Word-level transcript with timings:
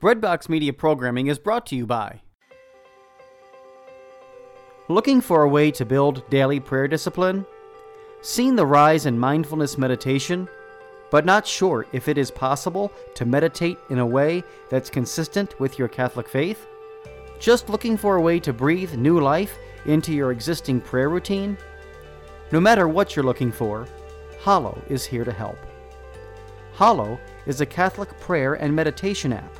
Breadbox 0.00 0.48
Media 0.48 0.72
programming 0.72 1.26
is 1.26 1.38
brought 1.38 1.66
to 1.66 1.76
you 1.76 1.86
by. 1.86 2.22
Looking 4.88 5.20
for 5.20 5.42
a 5.42 5.48
way 5.48 5.70
to 5.72 5.84
build 5.84 6.28
daily 6.30 6.58
prayer 6.58 6.88
discipline? 6.88 7.44
Seen 8.22 8.56
the 8.56 8.64
rise 8.64 9.04
in 9.04 9.18
mindfulness 9.18 9.76
meditation, 9.76 10.48
but 11.10 11.26
not 11.26 11.46
sure 11.46 11.84
if 11.92 12.08
it 12.08 12.16
is 12.16 12.30
possible 12.30 12.90
to 13.14 13.26
meditate 13.26 13.76
in 13.90 13.98
a 13.98 14.06
way 14.06 14.42
that's 14.70 14.88
consistent 14.88 15.60
with 15.60 15.78
your 15.78 15.88
Catholic 15.88 16.30
faith? 16.30 16.66
Just 17.38 17.68
looking 17.68 17.98
for 17.98 18.16
a 18.16 18.22
way 18.22 18.40
to 18.40 18.54
breathe 18.54 18.94
new 18.94 19.20
life 19.20 19.58
into 19.84 20.14
your 20.14 20.32
existing 20.32 20.80
prayer 20.80 21.10
routine? 21.10 21.58
No 22.52 22.58
matter 22.58 22.88
what 22.88 23.14
you're 23.14 23.22
looking 23.22 23.52
for, 23.52 23.86
Hallow 24.42 24.80
is 24.88 25.04
here 25.04 25.26
to 25.26 25.32
help. 25.32 25.58
Hallow 26.72 27.20
is 27.44 27.60
a 27.60 27.66
Catholic 27.66 28.18
prayer 28.18 28.54
and 28.54 28.74
meditation 28.74 29.34
app 29.34 29.59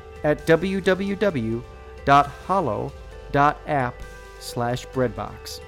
at 0.23 0.45
www.hallow.app 0.47 1.63
slash 4.39 4.85
breadbox. 4.87 5.59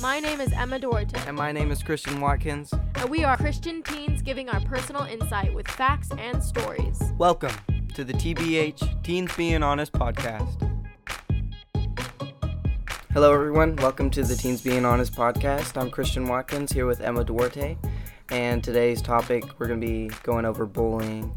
My 0.00 0.20
name 0.20 0.40
is 0.40 0.52
Emma 0.52 0.78
Duarte, 0.78 1.18
And 1.26 1.36
my 1.36 1.50
name 1.50 1.70
is 1.70 1.82
Christian 1.82 2.20
Watkins. 2.20 2.72
and 2.96 3.08
we 3.08 3.24
are 3.24 3.36
Christian 3.38 3.82
teens 3.82 4.20
giving 4.22 4.48
our 4.50 4.60
personal 4.60 5.02
insight 5.04 5.54
with 5.54 5.66
facts 5.68 6.10
and 6.18 6.42
stories. 6.42 7.00
Welcome 7.16 7.54
to 7.94 8.04
the 8.04 8.12
TBH 8.12 9.02
Teens 9.02 9.34
Being 9.36 9.62
Honest 9.62 9.92
podcast. 9.92 10.60
Hello, 13.12 13.32
everyone. 13.32 13.76
Welcome 13.76 14.10
to 14.10 14.22
the 14.24 14.34
Teens 14.34 14.60
Being 14.60 14.84
Honest 14.84 15.14
podcast. 15.14 15.80
I'm 15.80 15.88
Christian 15.90 16.26
Watkins 16.28 16.72
here 16.72 16.84
with 16.86 17.00
Emma 17.00 17.24
Duarte. 17.24 17.78
And 18.30 18.64
today's 18.64 19.02
topic, 19.02 19.44
we're 19.58 19.66
going 19.66 19.80
to 19.80 19.86
be 19.86 20.10
going 20.22 20.46
over 20.46 20.64
bullying. 20.64 21.36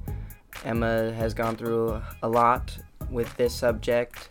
Emma 0.64 1.12
has 1.14 1.34
gone 1.34 1.58
through 1.58 2.02
a 2.24 2.30
lot 2.30 2.78
with 3.12 3.36
this 3.36 3.54
subject, 3.54 4.30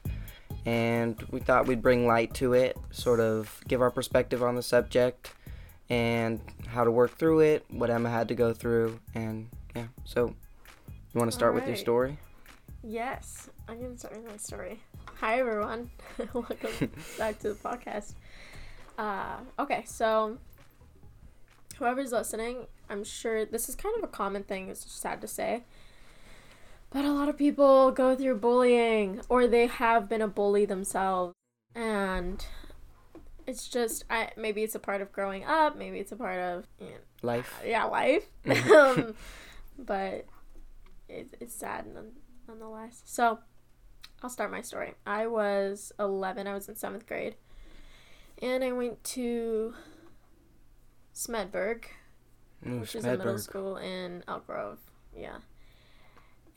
and 0.64 1.22
we 1.30 1.38
thought 1.40 1.66
we'd 1.66 1.82
bring 1.82 2.06
light 2.06 2.32
to 2.34 2.54
it, 2.54 2.78
sort 2.90 3.20
of 3.20 3.60
give 3.68 3.82
our 3.82 3.90
perspective 3.90 4.42
on 4.42 4.56
the 4.56 4.62
subject 4.62 5.34
and 5.90 6.40
how 6.66 6.82
to 6.82 6.90
work 6.90 7.18
through 7.18 7.40
it, 7.40 7.64
what 7.68 7.90
Emma 7.90 8.08
had 8.08 8.28
to 8.28 8.34
go 8.34 8.54
through, 8.54 8.98
and 9.14 9.48
yeah. 9.74 9.86
So, 10.04 10.28
you 10.28 11.18
want 11.18 11.30
to 11.30 11.36
start 11.36 11.54
with 11.54 11.66
your 11.66 11.77
story? 11.77 12.18
Yes, 12.82 13.50
I'm 13.68 13.78
going 13.78 13.92
to 13.92 13.98
start 13.98 14.16
with 14.16 14.30
my 14.30 14.38
story. 14.38 14.80
Hi, 15.16 15.40
everyone. 15.40 15.90
Welcome 16.32 16.90
back 17.18 17.38
to 17.40 17.50
the 17.50 17.54
podcast. 17.54 18.14
Uh, 18.98 19.36
okay, 19.58 19.84
so 19.86 20.38
whoever's 21.78 22.12
listening, 22.12 22.66
I'm 22.88 23.05
sure 23.05 23.44
this 23.44 23.69
is 23.69 23.74
kind 23.74 23.94
of 23.96 24.02
a 24.05 24.08
common 24.08 24.42
thing, 24.42 24.69
it's 24.69 24.91
sad 24.91 25.20
to 25.20 25.28
say. 25.28 25.64
But 26.91 27.05
a 27.05 27.12
lot 27.12 27.28
of 27.28 27.36
people 27.36 27.91
go 27.91 28.14
through 28.14 28.36
bullying 28.38 29.20
or 29.28 29.46
they 29.46 29.66
have 29.66 30.08
been 30.08 30.22
a 30.22 30.28
bully 30.28 30.64
themselves. 30.64 31.34
And 31.74 32.44
it's 33.46 33.68
just, 33.68 34.05
I, 34.08 34.30
maybe 34.36 34.62
it's 34.62 34.74
a 34.74 34.78
part 34.78 35.01
of 35.01 35.12
growing 35.12 35.45
up, 35.45 35.77
maybe 35.77 35.98
it's 35.98 36.12
a 36.12 36.17
part 36.17 36.39
of 36.40 36.67
you 36.80 36.86
know, 36.86 36.92
Life. 37.23 37.61
yeah, 37.67 37.84
life. 37.84 38.27
um, 38.72 39.14
but 39.78 40.27
it, 41.08 41.36
it's 41.40 41.55
sad 41.55 41.86
nonetheless. 42.48 43.02
So, 43.05 43.40
I'll 44.22 44.30
start 44.30 44.51
my 44.51 44.62
story. 44.62 44.95
I 45.06 45.27
was 45.27 45.92
11, 45.98 46.46
I 46.46 46.55
was 46.55 46.68
in 46.68 46.77
seventh 46.77 47.06
grade, 47.06 47.34
and 48.40 48.64
I 48.64 48.72
went 48.72 49.05
to 49.05 49.74
Smedberg, 51.16 51.84
Ooh, 52.68 52.80
which 52.80 52.94
is 52.94 53.06
a 53.06 53.16
middle 53.16 53.38
school 53.38 53.78
in 53.78 54.22
Elk 54.28 54.46
Grove. 54.46 54.78
Yeah. 55.16 55.38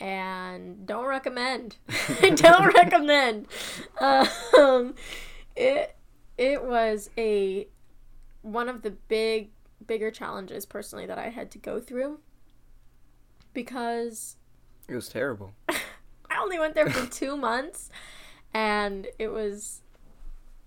And 0.02 0.86
don't 0.86 1.06
recommend. 1.06 1.78
Don't 2.36 2.74
recommend. 2.76 3.48
Um, 4.00 4.96
it 5.56 5.96
it 6.38 6.64
was 6.64 7.10
a 7.18 7.68
one 8.42 8.70
of 8.70 8.82
the 8.82 8.92
big 8.92 9.50
bigger 9.86 10.12
challenges 10.12 10.66
personally 10.66 11.06
that 11.06 11.18
I 11.18 11.30
had 11.30 11.52
to 11.52 11.58
go 11.58 11.80
through 11.82 12.20
because 13.54 14.38
It 14.88 14.96
was 14.96 15.10
terrible. 15.10 15.54
I 15.70 16.38
only 16.42 16.60
went 16.60 16.76
there 16.76 16.90
for 16.90 17.06
two 17.10 17.36
months 17.36 17.90
and 18.54 19.08
it 19.18 19.30
was 19.30 19.82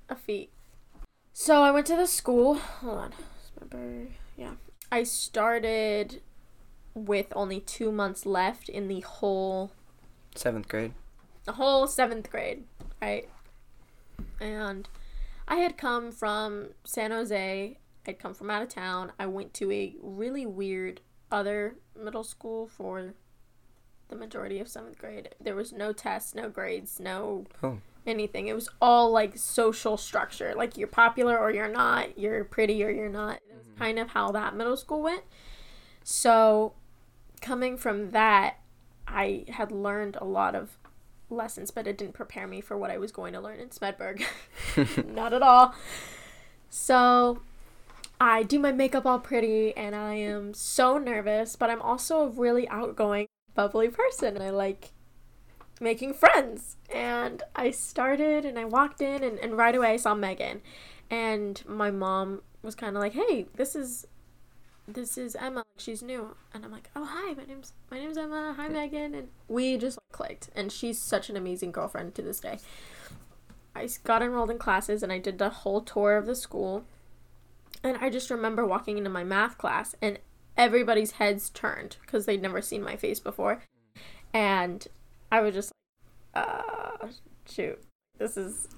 a 0.08 0.14
feat. 0.16 0.50
So 1.32 1.62
I 1.62 1.70
went 1.70 1.86
to 1.86 1.96
the 1.96 2.06
school. 2.06 2.56
Hold 2.56 2.98
on. 2.98 3.12
Remember? 3.70 4.08
Yeah. 4.36 4.52
I 4.90 5.04
started 5.04 6.20
with 6.94 7.26
only 7.34 7.60
two 7.60 7.90
months 7.92 8.26
left 8.26 8.68
in 8.68 8.88
the 8.88 9.00
whole 9.00 9.72
Seventh 10.34 10.68
grade. 10.68 10.92
the 11.44 11.52
whole 11.52 11.86
seventh 11.86 12.30
grade, 12.30 12.64
right? 13.00 13.28
And 14.40 14.88
I 15.48 15.56
had 15.56 15.76
come 15.76 16.10
from 16.12 16.68
San 16.84 17.10
Jose. 17.10 17.78
I'd 18.06 18.18
come 18.18 18.34
from 18.34 18.50
out 18.50 18.62
of 18.62 18.68
town. 18.68 19.12
I 19.18 19.26
went 19.26 19.54
to 19.54 19.70
a 19.70 19.94
really 20.02 20.46
weird 20.46 21.00
other 21.30 21.76
middle 21.98 22.24
school 22.24 22.66
for 22.66 23.14
the 24.08 24.16
majority 24.16 24.58
of 24.58 24.68
seventh 24.68 24.98
grade. 24.98 25.34
There 25.40 25.54
was 25.54 25.72
no 25.72 25.92
tests, 25.92 26.34
no 26.34 26.48
grades, 26.48 26.98
no 27.00 27.44
Oh. 27.62 27.78
Anything. 28.06 28.48
It 28.48 28.54
was 28.54 28.68
all 28.80 29.10
like 29.10 29.36
social 29.36 29.96
structure. 29.96 30.54
Like 30.56 30.76
you're 30.76 30.88
popular 30.88 31.38
or 31.38 31.50
you're 31.50 31.68
not, 31.68 32.18
you're 32.18 32.44
pretty 32.44 32.82
or 32.84 32.90
you're 32.90 33.08
not. 33.08 33.36
It 33.48 33.56
was 33.56 33.66
mm-hmm. 33.66 33.78
kind 33.78 33.98
of 33.98 34.10
how 34.10 34.32
that 34.32 34.54
middle 34.56 34.76
school 34.76 35.02
went. 35.02 35.22
So 36.04 36.74
coming 37.40 37.76
from 37.76 38.10
that, 38.10 38.56
I 39.06 39.44
had 39.48 39.70
learned 39.72 40.16
a 40.20 40.24
lot 40.24 40.54
of 40.54 40.78
lessons, 41.30 41.70
but 41.70 41.86
it 41.86 41.98
didn't 41.98 42.14
prepare 42.14 42.46
me 42.46 42.60
for 42.60 42.76
what 42.76 42.90
I 42.90 42.98
was 42.98 43.12
going 43.12 43.32
to 43.32 43.40
learn 43.40 43.60
in 43.60 43.68
Smedberg. 43.68 44.24
Not 45.06 45.32
at 45.32 45.42
all. 45.42 45.74
So 46.70 47.42
I 48.20 48.42
do 48.42 48.58
my 48.58 48.72
makeup 48.72 49.06
all 49.06 49.18
pretty 49.18 49.76
and 49.76 49.94
I 49.94 50.14
am 50.14 50.54
so 50.54 50.98
nervous, 50.98 51.56
but 51.56 51.70
I'm 51.70 51.82
also 51.82 52.20
a 52.20 52.28
really 52.28 52.68
outgoing, 52.68 53.26
bubbly 53.54 53.88
person 53.88 54.34
and 54.34 54.42
I 54.42 54.50
like 54.50 54.92
making 55.82 56.14
friends. 56.14 56.76
And 56.94 57.42
I 57.54 57.70
started 57.70 58.44
and 58.44 58.58
I 58.58 58.64
walked 58.64 59.00
in 59.02 59.22
and, 59.22 59.38
and 59.38 59.56
right 59.56 59.74
away 59.74 59.92
I 59.92 59.96
saw 59.96 60.14
Megan. 60.14 60.62
And 61.10 61.62
my 61.66 61.90
mom 61.90 62.40
was 62.62 62.74
kind 62.74 62.96
of 62.96 63.02
like, 63.02 63.12
hey, 63.12 63.46
this 63.56 63.74
is 63.76 64.06
this 64.88 65.16
is 65.16 65.36
Emma. 65.36 65.64
She's 65.76 66.02
new, 66.02 66.34
and 66.52 66.64
I'm 66.64 66.72
like, 66.72 66.90
oh 66.96 67.04
hi, 67.04 67.34
my 67.34 67.44
name's 67.44 67.72
my 67.90 67.98
name's 67.98 68.16
Emma. 68.16 68.54
Hi 68.56 68.68
Megan, 68.68 69.14
and 69.14 69.28
we 69.48 69.76
just 69.76 69.98
clicked. 70.12 70.50
And 70.56 70.72
she's 70.72 70.98
such 70.98 71.30
an 71.30 71.36
amazing 71.36 71.72
girlfriend 71.72 72.14
to 72.16 72.22
this 72.22 72.40
day. 72.40 72.58
I 73.74 73.88
got 74.04 74.22
enrolled 74.22 74.50
in 74.50 74.58
classes, 74.58 75.02
and 75.02 75.12
I 75.12 75.18
did 75.18 75.38
the 75.38 75.50
whole 75.50 75.80
tour 75.80 76.16
of 76.16 76.26
the 76.26 76.34
school. 76.34 76.84
And 77.82 77.96
I 78.00 78.10
just 78.10 78.30
remember 78.30 78.66
walking 78.66 78.98
into 78.98 79.10
my 79.10 79.24
math 79.24 79.58
class, 79.58 79.94
and 80.02 80.18
everybody's 80.56 81.12
heads 81.12 81.50
turned 81.50 81.96
because 82.02 82.26
they'd 82.26 82.42
never 82.42 82.60
seen 82.60 82.82
my 82.82 82.96
face 82.96 83.20
before, 83.20 83.56
mm. 83.56 84.00
and 84.32 84.88
I 85.32 85.40
was 85.40 85.54
just 85.54 85.72
like, 86.36 86.46
uh, 86.46 87.06
shoot, 87.48 87.82
this 88.18 88.36
is 88.36 88.68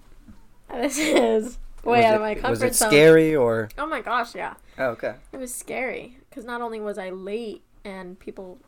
this 0.72 0.98
is 0.98 1.58
way 1.82 1.98
was 1.98 2.04
out 2.04 2.12
it, 2.12 2.16
of 2.16 2.20
my 2.22 2.34
comfort 2.34 2.42
zone. 2.42 2.50
Was 2.50 2.62
it 2.62 2.74
zone. 2.76 2.90
scary 2.90 3.34
or? 3.34 3.68
Oh 3.76 3.86
my 3.86 4.00
gosh, 4.00 4.36
yeah. 4.36 4.54
Oh, 4.78 4.90
okay. 4.90 5.16
It 5.32 5.38
was 5.38 5.52
scary 5.52 6.18
because 6.30 6.44
not 6.44 6.62
only 6.62 6.78
was 6.78 6.96
I 6.96 7.10
late 7.10 7.64
and 7.84 8.16
people 8.18 8.60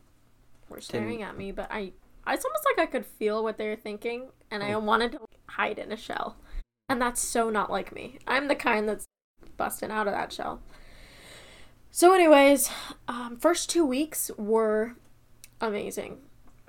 were 0.69 0.81
staring 0.81 1.23
at 1.23 1.39
me, 1.39 1.53
but 1.53 1.69
I, 1.71 1.93
I 2.27 2.35
it's 2.35 2.45
almost 2.45 2.67
like 2.77 2.89
I 2.89 2.91
could 2.91 3.07
feel 3.07 3.45
what 3.45 3.57
they 3.57 3.69
were 3.69 3.77
thinking, 3.77 4.31
and 4.51 4.65
I 4.65 4.75
wanted 4.77 5.13
to 5.13 5.21
hide 5.47 5.79
in 5.79 5.93
a 5.93 5.97
shell, 5.97 6.37
and 6.89 7.01
that's 7.01 7.21
so 7.21 7.51
not 7.51 7.71
like 7.71 7.95
me. 7.95 8.19
I'm 8.27 8.49
the 8.49 8.57
kind 8.57 8.89
that's 8.89 9.07
busting 9.57 9.93
out 9.93 10.09
of 10.09 10.13
that 10.13 10.33
shell. 10.33 10.61
So, 11.93 12.13
anyways, 12.13 12.69
um, 13.07 13.37
first 13.37 13.71
two 13.71 13.87
weeks 13.87 14.31
were 14.37 14.97
amazing. 15.61 16.19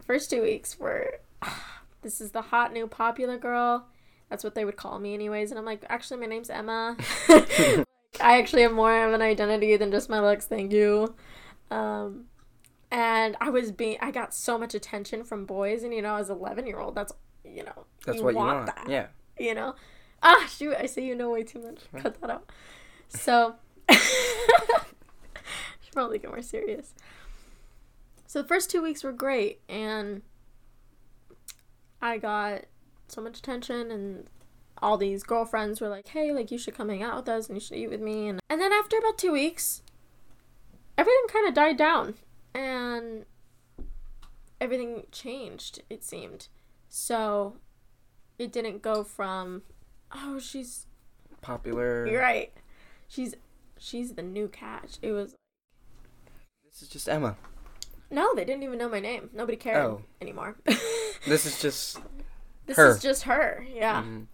First 0.07 0.29
two 0.29 0.41
weeks 0.41 0.79
were, 0.79 1.19
this 2.01 2.19
is 2.21 2.31
the 2.31 2.41
hot 2.43 2.73
new 2.73 2.87
popular 2.87 3.37
girl. 3.37 3.85
That's 4.29 4.43
what 4.43 4.55
they 4.55 4.65
would 4.65 4.75
call 4.77 4.99
me, 4.99 5.13
anyways. 5.13 5.51
And 5.51 5.59
I'm 5.59 5.65
like, 5.65 5.83
actually, 5.89 6.19
my 6.19 6.25
name's 6.25 6.49
Emma. 6.49 6.97
I 7.29 8.39
actually 8.39 8.63
have 8.63 8.71
more 8.73 9.05
of 9.05 9.13
an 9.13 9.21
identity 9.21 9.77
than 9.77 9.91
just 9.91 10.09
my 10.09 10.19
looks. 10.19 10.45
Thank 10.45 10.71
you. 10.73 11.13
Um, 11.69 12.25
and 12.89 13.35
I 13.41 13.49
was 13.49 13.71
being 13.71 13.97
I 14.01 14.11
got 14.11 14.33
so 14.33 14.57
much 14.57 14.73
attention 14.73 15.25
from 15.25 15.45
boys 15.45 15.83
and 15.83 15.93
you 15.93 16.01
know 16.01 16.15
as 16.15 16.29
11 16.29 16.65
year 16.65 16.79
old 16.79 16.95
that's 16.95 17.11
you 17.43 17.61
know 17.65 17.85
That's 18.05 18.21
what 18.21 18.29
you 18.33 18.37
want. 18.37 18.67
that 18.67 18.85
Yeah. 18.87 19.07
you 19.37 19.53
know 19.53 19.75
ah 20.23 20.47
shoot 20.49 20.73
I 20.79 20.85
say 20.85 21.03
you 21.05 21.13
know 21.13 21.29
way 21.31 21.43
too 21.43 21.59
much 21.59 21.79
cut 22.01 22.21
that 22.21 22.29
out 22.29 22.49
so 23.09 23.55
should 23.91 23.99
probably 25.91 26.19
get 26.19 26.29
more 26.29 26.41
serious 26.41 26.93
so 28.37 28.43
the 28.43 28.47
first 28.47 28.69
two 28.69 28.83
weeks 28.83 29.03
were 29.03 29.11
great 29.11 29.61
and 29.67 30.21
I 32.03 32.19
got 32.19 32.65
so 33.07 33.19
much 33.19 33.39
attention 33.39 33.89
and 33.89 34.29
all 34.79 34.95
these 34.95 35.23
girlfriends 35.23 35.81
were 35.81 35.89
like 35.89 36.09
hey 36.09 36.31
like 36.31 36.51
you 36.51 36.59
should 36.59 36.75
come 36.75 36.89
hang 36.89 37.01
out 37.01 37.15
with 37.15 37.29
us 37.29 37.47
and 37.47 37.55
you 37.55 37.59
should 37.59 37.77
eat 37.77 37.89
with 37.89 37.99
me 37.99 38.27
and 38.27 38.39
and 38.47 38.61
then 38.61 38.71
after 38.71 38.95
about 38.95 39.17
two 39.17 39.31
weeks 39.31 39.81
everything 40.99 41.23
kind 41.33 41.47
of 41.47 41.55
died 41.55 41.77
down 41.77 42.13
and 42.53 43.25
everything 44.61 45.07
changed 45.11 45.81
it 45.89 46.03
seemed 46.03 46.47
so 46.87 47.55
it 48.37 48.51
didn't 48.51 48.83
go 48.83 49.03
from 49.03 49.63
oh 50.13 50.37
she's 50.37 50.85
Popular. 51.41 52.05
you're 52.05 52.21
right 52.21 52.53
she's 53.07 53.33
she's 53.79 54.13
the 54.13 54.21
new 54.21 54.47
catch 54.47 54.99
it 55.01 55.11
was 55.11 55.33
This 56.65 56.83
is 56.83 56.87
just 56.87 57.09
Emma. 57.09 57.35
No 58.09 58.33
they 58.35 58.45
didn't 58.45 58.63
even 58.63 58.77
know 58.77 58.89
my 58.89 58.99
name 58.99 59.29
nobody 59.33 59.57
cared 59.57 59.77
Oh. 59.83 60.01
anymore 60.21 60.55
This 61.27 61.45
is 61.45 61.59
just 61.61 61.99
this 62.65 62.77
Her. 62.77 62.89
is 62.91 63.01
just 63.01 63.23
her 63.23 63.65
yeah 63.73 64.03
Mhm. 64.03 64.27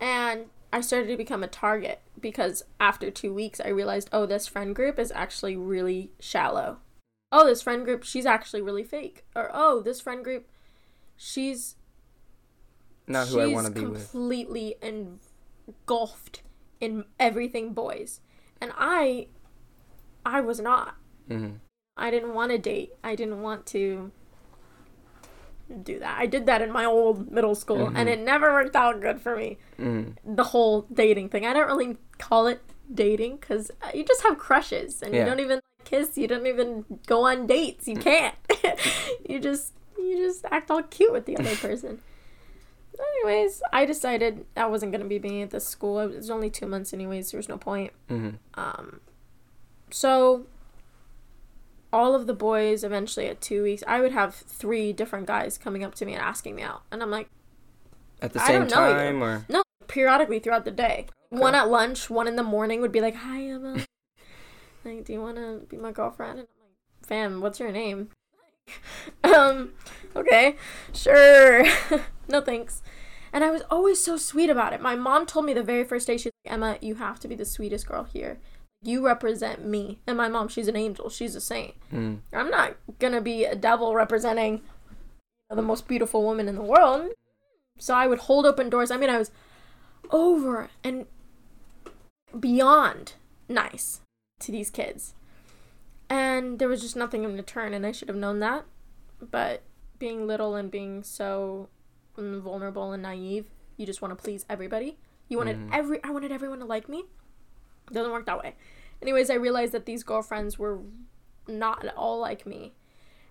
and 0.00 0.46
I 0.72 0.80
started 0.80 1.06
to 1.08 1.16
become 1.16 1.42
a 1.44 1.48
target 1.48 2.00
because 2.20 2.64
after 2.80 3.08
two 3.08 3.32
weeks, 3.32 3.60
I 3.64 3.68
realized, 3.68 4.08
oh, 4.12 4.26
this 4.26 4.48
friend 4.48 4.74
group 4.74 4.98
is 4.98 5.12
actually 5.14 5.54
really 5.56 6.10
shallow. 6.18 6.78
Oh, 7.30 7.46
this 7.46 7.62
friend 7.62 7.84
group, 7.84 8.02
she's 8.02 8.26
actually 8.26 8.60
really 8.60 8.82
fake. 8.82 9.24
Or 9.36 9.50
oh, 9.54 9.82
this 9.82 10.00
friend 10.00 10.24
group, 10.24 10.48
she's 11.16 11.76
not 13.06 13.28
who 13.28 13.38
I 13.38 13.44
she's 13.46 13.54
want 13.54 13.66
to 13.68 13.72
be 13.72 13.86
with. 13.86 14.10
completely 14.10 14.74
engulfed 14.82 16.42
in 16.80 17.04
everything 17.20 17.72
boys, 17.72 18.20
and 18.60 18.72
I, 18.76 19.28
I 20.26 20.40
was 20.40 20.58
not. 20.58 20.96
hmm 21.28 21.50
I 21.96 22.10
didn't 22.10 22.34
want 22.34 22.50
to 22.52 22.58
date. 22.58 22.92
I 23.04 23.14
didn't 23.14 23.40
want 23.42 23.66
to 23.66 24.10
do 25.82 25.98
that. 25.98 26.18
I 26.18 26.26
did 26.26 26.46
that 26.46 26.60
in 26.62 26.70
my 26.72 26.84
old 26.84 27.30
middle 27.30 27.54
school, 27.54 27.86
and 27.86 27.96
Mhm. 28.08 28.12
it 28.12 28.18
never 28.20 28.52
worked 28.52 28.76
out 28.76 29.00
good 29.00 29.20
for 29.20 29.36
me 29.36 29.58
hmm 29.76 30.10
the 30.24 30.44
whole 30.44 30.82
dating 30.92 31.28
thing. 31.28 31.44
I 31.46 31.52
don't 31.52 31.66
really 31.66 31.96
call 32.18 32.46
it 32.46 32.60
dating 32.92 33.36
because 33.36 33.70
you 33.94 34.04
just 34.04 34.22
have 34.22 34.38
crushes 34.38 35.02
and 35.02 35.14
Yeah. 35.14 35.20
you 35.20 35.26
don't 35.26 35.40
even 35.40 35.60
kiss. 35.84 36.16
You 36.16 36.26
don't 36.28 36.46
even 36.46 36.84
go 37.06 37.22
on 37.24 37.46
dates. 37.46 37.86
You 37.88 37.96
can't. 37.96 38.34
you 39.28 39.38
just 39.38 39.72
you 39.98 40.16
just 40.18 40.44
act 40.50 40.70
all 40.70 40.82
cute 40.82 41.12
with 41.12 41.26
the 41.26 41.36
other 41.36 41.56
person. 41.68 42.00
Anyways, 42.98 43.62
I 43.72 43.84
decided 43.84 44.46
that 44.54 44.70
wasn't 44.70 44.92
gonna 44.92 45.04
be 45.06 45.18
me 45.18 45.42
at 45.42 45.50
this 45.50 45.66
school. 45.66 45.98
It 46.00 46.14
was 46.14 46.30
only 46.30 46.50
two 46.50 46.66
months, 46.66 46.92
anyways. 46.94 47.30
There 47.30 47.38
was 47.38 47.48
no 47.48 47.58
point. 47.58 47.92
hmm 48.08 48.30
Um, 48.54 49.00
so 49.90 50.46
all 51.94 52.16
of 52.16 52.26
the 52.26 52.34
boys 52.34 52.82
eventually 52.82 53.28
at 53.28 53.40
two 53.40 53.62
weeks, 53.62 53.84
I 53.86 54.00
would 54.00 54.10
have 54.10 54.34
three 54.34 54.92
different 54.92 55.26
guys 55.26 55.56
coming 55.56 55.84
up 55.84 55.94
to 55.94 56.04
me 56.04 56.12
and 56.12 56.20
asking 56.20 56.56
me 56.56 56.62
out, 56.62 56.82
and 56.90 57.00
I'm 57.02 57.10
like. 57.10 57.28
At 58.20 58.32
the 58.32 58.40
same 58.40 58.62
don't 58.62 58.70
know 58.70 58.88
you. 58.88 58.94
time, 58.94 59.22
or 59.22 59.46
No, 59.48 59.62
periodically 59.86 60.40
throughout 60.40 60.64
the 60.64 60.72
day. 60.72 61.06
One 61.28 61.54
at 61.54 61.68
lunch, 61.68 62.10
one 62.10 62.26
in 62.26 62.36
the 62.36 62.42
morning 62.42 62.80
would 62.80 62.92
be 62.92 63.00
like, 63.00 63.14
"Hi 63.14 63.42
Emma, 63.42 63.84
like, 64.84 65.04
do 65.04 65.12
you 65.12 65.20
want 65.20 65.36
to 65.36 65.66
be 65.68 65.76
my 65.76 65.92
girlfriend?" 65.92 66.40
And 66.40 66.48
I'm 66.48 66.62
like, 66.62 67.06
"Fam, 67.06 67.40
what's 67.40 67.60
your 67.60 67.70
name?" 67.70 68.10
um, 69.24 69.72
okay, 70.16 70.56
sure, 70.92 71.64
no 72.28 72.40
thanks. 72.40 72.82
And 73.32 73.44
I 73.44 73.50
was 73.50 73.62
always 73.70 74.02
so 74.02 74.16
sweet 74.16 74.48
about 74.48 74.72
it. 74.72 74.80
My 74.80 74.94
mom 74.94 75.26
told 75.26 75.44
me 75.44 75.54
the 75.54 75.62
very 75.62 75.84
first 75.84 76.06
day, 76.06 76.16
she's 76.16 76.32
like, 76.44 76.54
"Emma, 76.54 76.78
you 76.80 76.96
have 76.96 77.20
to 77.20 77.28
be 77.28 77.34
the 77.34 77.44
sweetest 77.44 77.86
girl 77.86 78.04
here. 78.04 78.38
You 78.84 79.04
represent 79.04 79.64
me." 79.64 79.98
And 80.06 80.16
my 80.16 80.28
mom, 80.28 80.48
she's 80.48 80.68
an 80.68 80.76
angel. 80.76 81.08
She's 81.10 81.34
a 81.34 81.40
saint. 81.40 81.74
mm, 81.92 82.18
I'm 82.32 82.50
not 82.50 82.76
gonna 82.98 83.20
be 83.20 83.44
a 83.44 83.54
devil 83.54 83.94
representing 83.94 84.62
the 85.50 85.62
most 85.62 85.86
beautiful 85.88 86.22
woman 86.22 86.48
in 86.48 86.56
the 86.56 86.62
world. 86.62 87.10
So 87.78 87.94
I 87.94 88.06
would 88.06 88.20
hold 88.20 88.46
open 88.46 88.70
doors. 88.70 88.90
I 88.90 88.96
mean, 88.96 89.10
I 89.10 89.18
was 89.18 89.30
over 90.10 90.68
and 90.82 91.06
beyond 92.38 93.14
nice 93.48 94.00
to 94.40 94.52
these 94.52 94.70
kids. 94.70 95.14
And 96.10 96.58
there 96.58 96.68
was 96.68 96.82
just 96.82 96.96
nothing 96.96 97.24
in 97.24 97.34
return, 97.34 97.72
and 97.72 97.86
I 97.86 97.92
should 97.92 98.08
have 98.08 98.16
known 98.16 98.40
that. 98.40 98.64
But 99.20 99.62
being 99.98 100.26
little 100.26 100.54
and 100.54 100.70
being 100.70 101.02
so 101.02 101.68
mm, 102.16 102.40
vulnerable 102.40 102.92
and 102.92 103.02
naive, 103.02 103.46
you 103.76 103.86
just 103.86 104.02
want 104.02 104.16
to 104.16 104.22
please 104.22 104.44
everybody. 104.48 104.98
You 105.28 105.38
wanted 105.38 105.56
Mhm. 105.56 105.70
every 105.72 106.04
I 106.04 106.10
wanted 106.10 106.30
everyone 106.30 106.58
to 106.60 106.64
like 106.64 106.88
me. 106.88 107.04
Doesn't 107.92 108.12
work 108.12 108.26
that 108.26 108.38
way. 108.38 108.54
Anyways, 109.02 109.30
I 109.30 109.34
realized 109.34 109.72
that 109.72 109.86
these 109.86 110.02
girlfriends 110.02 110.58
were 110.58 110.80
not 111.46 111.84
at 111.84 111.94
all 111.96 112.18
like 112.18 112.46
me. 112.46 112.72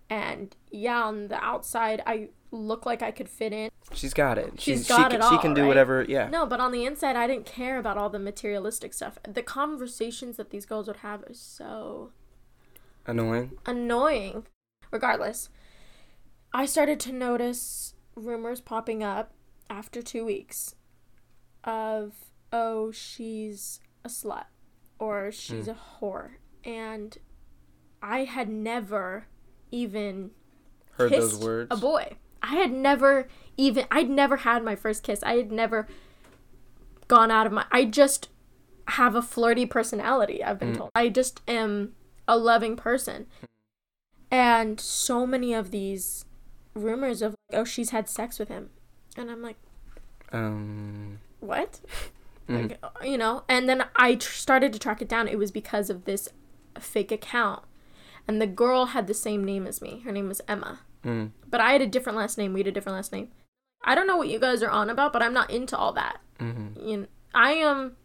And 0.10 0.56
yeah, 0.70 1.02
on 1.04 1.28
the 1.30 1.44
outside, 1.44 2.04
I 2.06 2.30
look 2.52 2.86
like 2.86 3.02
I 3.02 3.10
could 3.10 3.28
fit 3.30 3.52
in. 3.52 3.72
she's 3.94 4.14
got 4.14 4.38
it. 4.38 4.54
She's 4.62 4.80
She's, 4.80 4.88
got 4.88 5.12
she, 5.12 5.18
it 5.18 5.22
can, 5.22 5.32
she 5.32 5.38
can 5.40 5.54
do 5.56 5.62
right? 5.62 5.68
whatever. 5.68 6.06
Yeah. 6.08 6.30
No, 6.30 6.46
but 6.46 6.60
on 6.60 6.72
the 6.72 6.86
inside, 6.86 7.16
I 7.16 7.26
didn't 7.26 7.46
care 7.48 7.80
about 7.80 7.98
all 7.98 8.10
the 8.10 8.20
materialistic 8.20 8.94
stuff. 8.94 9.18
The 9.28 9.42
conversations 9.42 10.38
that 10.38 10.52
these 10.52 10.66
girls 10.68 10.86
would 10.88 10.98
have 10.98 11.24
are 11.24 11.34
so 11.34 12.12
Annoying. 13.08 13.54
annoying. 13.66 14.46
Regardless, 14.92 15.50
I 16.54 16.68
started 16.68 17.00
to 17.02 17.12
notice 17.12 17.96
rumors 18.16 18.62
popping 18.62 19.02
up 19.04 19.32
after 19.70 20.04
two 20.04 20.24
weeks 20.26 20.76
of, 21.64 22.14
oh, 22.52 22.92
she's 22.92 23.80
a 24.06 24.10
slut 24.10 24.46
or 25.00 25.32
she's 25.32 25.68
a 25.68 25.76
whore. 26.02 26.32
And 26.64 27.18
I 28.02 28.24
had 28.26 28.50
never 28.50 29.28
even 29.72 30.32
Heard 30.98 31.12
those 31.12 31.38
words. 31.38 31.68
a 31.72 31.78
boy. 31.80 32.14
I 32.42 32.56
had 32.56 32.72
never 32.72 33.28
even 33.58 33.86
I'd 33.92 34.10
never 34.10 34.38
had 34.38 34.64
my 34.64 34.76
first 34.76 35.04
kiss. 35.04 35.22
I 35.24 35.38
had 35.38 35.52
never 35.52 35.88
gone 37.08 37.32
out 37.32 37.46
of 37.48 37.54
my 37.54 37.66
I 37.72 37.86
just 37.86 38.30
have 38.90 39.16
a 39.16 39.22
flirty 39.22 39.66
personality, 39.66 40.44
I've 40.44 40.60
been 40.60 40.74
Mm. 40.74 40.78
told. 40.78 40.92
I 40.96 41.10
just 41.10 41.42
am 41.48 41.94
a 42.28 42.38
loving 42.38 42.76
person. 42.76 43.28
And 44.30 44.80
so 44.80 45.26
many 45.28 45.54
of 45.54 45.72
these 45.72 46.26
rumors 46.74 47.22
of 47.22 47.36
like, 47.52 47.60
oh, 47.62 47.64
she's 47.66 47.92
had 47.92 48.10
sex 48.10 48.40
with 48.40 48.50
him. 48.50 48.72
And 49.16 49.30
I'm 49.32 49.42
like, 49.42 49.58
Um. 50.32 51.20
what? 51.40 51.80
mhm. 52.48 52.70
Like, 52.70 52.80
uh, 52.84 52.90
you 53.04 53.18
know, 53.18 53.44
and 53.48 53.68
then 53.70 53.86
I 53.96 54.16
tr- 54.16 54.32
started 54.32 54.74
to 54.74 54.80
track 54.80 55.02
it 55.02 55.08
down. 55.08 55.28
It 55.28 55.38
was 55.38 55.52
because 55.52 55.90
of 55.90 56.06
this 56.06 56.30
fake 56.80 57.12
account. 57.12 57.64
And 58.28 58.42
the 58.42 58.48
girl 58.48 58.88
had 58.88 59.08
the 59.08 59.14
same 59.14 59.44
name 59.44 59.68
as 59.68 59.82
me. 59.82 60.02
Her 60.06 60.12
name 60.12 60.28
was 60.28 60.42
Emma. 60.48 60.82
Mm. 61.04 61.32
But 61.50 61.60
I 61.62 61.74
had 61.74 61.82
a 61.82 61.88
different 61.88 62.18
last 62.18 62.38
name. 62.38 62.54
We 62.54 62.62
had 62.62 62.68
a 62.68 62.72
different 62.72 62.96
last 62.96 63.12
name. 63.12 63.30
I 63.84 63.96
don't 63.96 64.08
know 64.08 64.16
what 64.16 64.30
you 64.30 64.40
guys 64.40 64.64
are 64.64 64.70
on 64.70 64.90
about, 64.90 65.12
but 65.12 65.22
I'm 65.22 65.34
not 65.34 65.50
into 65.52 65.78
all 65.78 65.92
that. 65.94 66.22
Mhm. 66.40 66.88
You 66.88 66.98
know, 66.98 67.08
I 67.34 67.54
am 67.54 67.98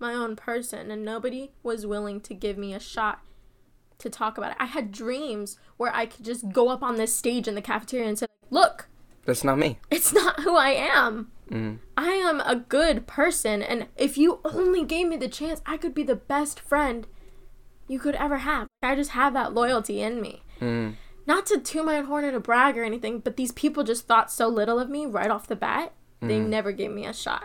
my 0.00 0.14
own 0.14 0.34
person, 0.34 0.90
and 0.90 1.04
nobody 1.04 1.52
was 1.62 1.86
willing 1.86 2.20
to 2.22 2.34
give 2.34 2.56
me 2.58 2.74
a 2.74 2.80
shot 2.80 3.20
to 3.98 4.08
talk 4.10 4.38
about 4.38 4.52
it. 4.52 4.56
I 4.58 4.64
had 4.64 4.90
dreams 4.90 5.58
where 5.76 5.94
I 5.94 6.06
could 6.06 6.24
just 6.24 6.50
go 6.50 6.68
up 6.70 6.82
on 6.82 6.96
this 6.96 7.14
stage 7.14 7.46
in 7.46 7.54
the 7.54 7.62
cafeteria 7.62 8.08
and 8.08 8.18
say, 8.18 8.26
"Look, 8.48 8.88
That's 9.30 9.44
not 9.44 9.58
me. 9.58 9.78
it's 9.90 10.12
not 10.12 10.40
who 10.40 10.56
I 10.56 10.70
am. 10.70 11.30
Mm. 11.50 11.78
I 11.96 12.10
am 12.12 12.40
a 12.40 12.56
good 12.56 13.06
person, 13.06 13.62
and 13.62 13.86
if 13.96 14.18
you 14.18 14.40
only 14.44 14.84
gave 14.84 15.06
me 15.06 15.16
the 15.16 15.28
chance, 15.28 15.62
I 15.66 15.76
could 15.76 15.94
be 15.94 16.02
the 16.02 16.16
best 16.16 16.58
friend 16.58 17.06
you 17.88 17.98
could 17.98 18.14
ever 18.16 18.38
have. 18.38 18.66
I 18.82 18.94
just 18.94 19.10
have 19.10 19.32
that 19.34 19.54
loyalty 19.54 20.00
in 20.00 20.20
me." 20.20 20.42
Mm. 20.60 20.96
not 21.26 21.46
to 21.46 21.58
toot 21.58 21.84
my 21.84 21.96
own 21.96 22.06
horn 22.06 22.24
or 22.24 22.32
to 22.32 22.40
brag 22.40 22.76
or 22.76 22.82
anything, 22.82 23.20
but 23.20 23.36
these 23.36 23.52
people 23.52 23.84
just 23.84 24.06
thought 24.06 24.32
so 24.32 24.48
little 24.48 24.78
of 24.80 24.90
me 24.90 25.06
right 25.06 25.30
off 25.30 25.46
the 25.46 25.56
bat. 25.56 25.92
They 26.20 26.38
never 26.38 26.72
gave 26.72 26.90
me 26.90 27.06
a 27.06 27.14
shot. 27.14 27.44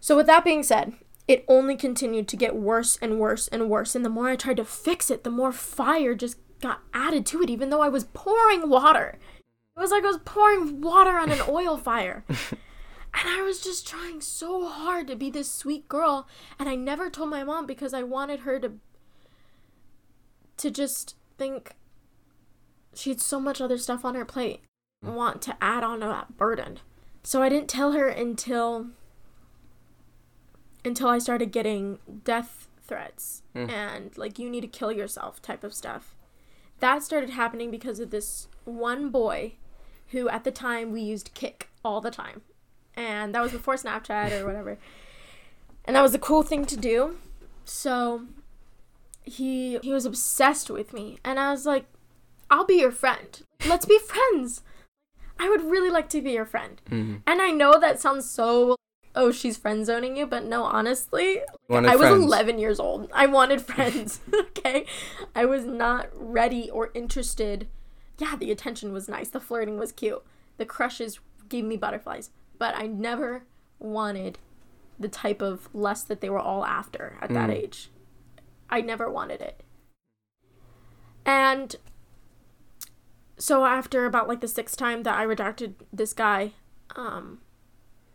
So, 0.00 0.16
with 0.16 0.26
that 0.26 0.42
being 0.42 0.62
said, 0.62 0.94
it 1.28 1.44
only 1.46 1.76
continued 1.76 2.26
to 2.28 2.36
get 2.36 2.56
worse 2.56 2.98
and 3.00 3.20
worse 3.20 3.46
and 3.48 3.68
worse. 3.70 3.94
And 3.94 4.04
the 4.04 4.10
more 4.10 4.28
I 4.28 4.36
tried 4.36 4.56
to 4.56 4.64
fix 4.64 5.10
it, 5.10 5.22
the 5.22 5.30
more 5.30 5.52
fire 5.52 6.14
just 6.14 6.38
got 6.60 6.80
added 6.92 7.24
to 7.26 7.42
it, 7.42 7.50
even 7.50 7.70
though 7.70 7.82
I 7.82 7.88
was 7.88 8.04
pouring 8.12 8.68
water. 8.68 9.18
It 9.80 9.82
was 9.82 9.92
like 9.92 10.04
I 10.04 10.08
was 10.08 10.20
pouring 10.26 10.82
water 10.82 11.16
on 11.16 11.32
an 11.32 11.40
oil 11.48 11.78
fire. 11.78 12.22
And 13.12 13.28
I 13.28 13.42
was 13.42 13.60
just 13.60 13.88
trying 13.88 14.20
so 14.20 14.68
hard 14.68 15.08
to 15.08 15.16
be 15.16 15.30
this 15.30 15.50
sweet 15.50 15.88
girl. 15.88 16.28
And 16.60 16.68
I 16.68 16.76
never 16.76 17.10
told 17.10 17.28
my 17.28 17.42
mom 17.42 17.66
because 17.66 17.92
I 17.92 18.04
wanted 18.04 18.40
her 18.40 18.60
to 18.60 18.74
to 20.58 20.70
just 20.70 21.16
think 21.36 21.72
she 22.94 23.10
had 23.10 23.20
so 23.20 23.40
much 23.40 23.60
other 23.60 23.78
stuff 23.78 24.04
on 24.04 24.14
her 24.14 24.24
plate 24.24 24.60
want 25.02 25.42
to 25.42 25.56
add 25.60 25.82
on 25.82 26.00
to 26.00 26.06
that 26.06 26.36
burden 26.36 26.78
so 27.24 27.42
i 27.42 27.48
didn't 27.48 27.68
tell 27.68 27.92
her 27.92 28.08
until 28.08 28.88
until 30.84 31.08
i 31.08 31.18
started 31.18 31.50
getting 31.50 31.98
death 32.24 32.68
threats 32.86 33.42
Mm. 33.54 33.70
and 33.70 34.18
like 34.18 34.38
you 34.38 34.50
need 34.50 34.60
to 34.60 34.66
kill 34.68 34.92
yourself 34.92 35.40
type 35.40 35.64
of 35.64 35.72
stuff 35.72 36.14
that 36.80 37.02
started 37.02 37.30
happening 37.30 37.70
because 37.70 37.98
of 37.98 38.10
this 38.10 38.48
one 38.64 39.08
boy 39.08 39.54
who 40.10 40.28
at 40.28 40.44
the 40.44 40.50
time 40.50 40.92
we 40.92 41.00
used 41.00 41.34
Kik 41.34 41.68
all 41.84 42.00
the 42.00 42.10
time. 42.10 42.42
And 42.94 43.34
that 43.34 43.42
was 43.42 43.52
before 43.52 43.74
Snapchat 43.74 44.32
or 44.32 44.46
whatever. 44.46 44.78
And 45.84 45.96
that 45.96 46.02
was 46.02 46.14
a 46.14 46.18
cool 46.18 46.42
thing 46.42 46.66
to 46.66 46.76
do. 46.76 47.16
So 47.64 48.26
he 49.22 49.78
he 49.78 49.92
was 49.92 50.06
obsessed 50.06 50.70
with 50.70 50.92
me 50.92 51.18
and 51.24 51.38
I 51.38 51.50
was 51.50 51.66
like, 51.66 51.86
I'll 52.50 52.66
be 52.66 52.80
your 52.80 52.90
friend. 52.90 53.40
Let's 53.66 53.86
be 53.86 53.98
friends. 53.98 54.62
I 55.38 55.48
would 55.48 55.62
really 55.62 55.90
like 55.90 56.08
to 56.10 56.20
be 56.20 56.32
your 56.32 56.44
friend. 56.44 56.80
Mm-hmm. 56.90 57.16
And 57.26 57.40
I 57.40 57.50
know 57.50 57.78
that 57.78 58.00
sounds 58.00 58.28
so 58.28 58.76
oh, 59.14 59.32
she's 59.32 59.56
friend 59.56 59.84
zoning 59.84 60.16
you, 60.16 60.26
but 60.26 60.44
no, 60.44 60.64
honestly, 60.64 61.40
Wanted 61.68 61.90
I 61.90 61.96
was 61.96 62.08
friends. 62.08 62.24
11 62.24 62.58
years 62.58 62.78
old. 62.78 63.10
I 63.12 63.26
wanted 63.26 63.60
friends. 63.72 64.20
okay. 64.34 64.86
I 65.34 65.44
was 65.44 65.64
not 65.64 66.08
ready 66.14 66.70
or 66.70 66.90
interested. 66.94 67.68
Yeah, 68.20 68.36
the 68.36 68.50
attention 68.52 68.92
was 68.92 69.08
nice. 69.08 69.30
The 69.30 69.40
flirting 69.40 69.78
was 69.78 69.92
cute. 69.92 70.22
The 70.58 70.66
crushes 70.66 71.20
gave 71.48 71.64
me 71.64 71.76
butterflies. 71.78 72.30
But 72.58 72.76
I 72.76 72.86
never 72.86 73.44
wanted 73.78 74.38
the 74.98 75.08
type 75.08 75.40
of 75.40 75.68
lust 75.72 76.08
that 76.08 76.20
they 76.20 76.28
were 76.28 76.38
all 76.38 76.64
after 76.66 77.16
at 77.22 77.30
that 77.30 77.48
Mm. 77.48 77.54
age. 77.54 77.90
I 78.68 78.82
never 78.82 79.10
wanted 79.10 79.40
it. 79.40 79.62
And 81.24 81.76
so 83.38 83.64
after 83.64 84.04
about 84.04 84.28
like 84.28 84.40
the 84.40 84.48
sixth 84.48 84.76
time 84.76 85.02
that 85.04 85.18
I 85.18 85.24
redacted 85.24 85.74
this 85.92 86.12
guy, 86.12 86.52
um, 86.96 87.40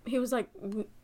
he 0.05 0.19
was 0.19 0.31
like, 0.31 0.49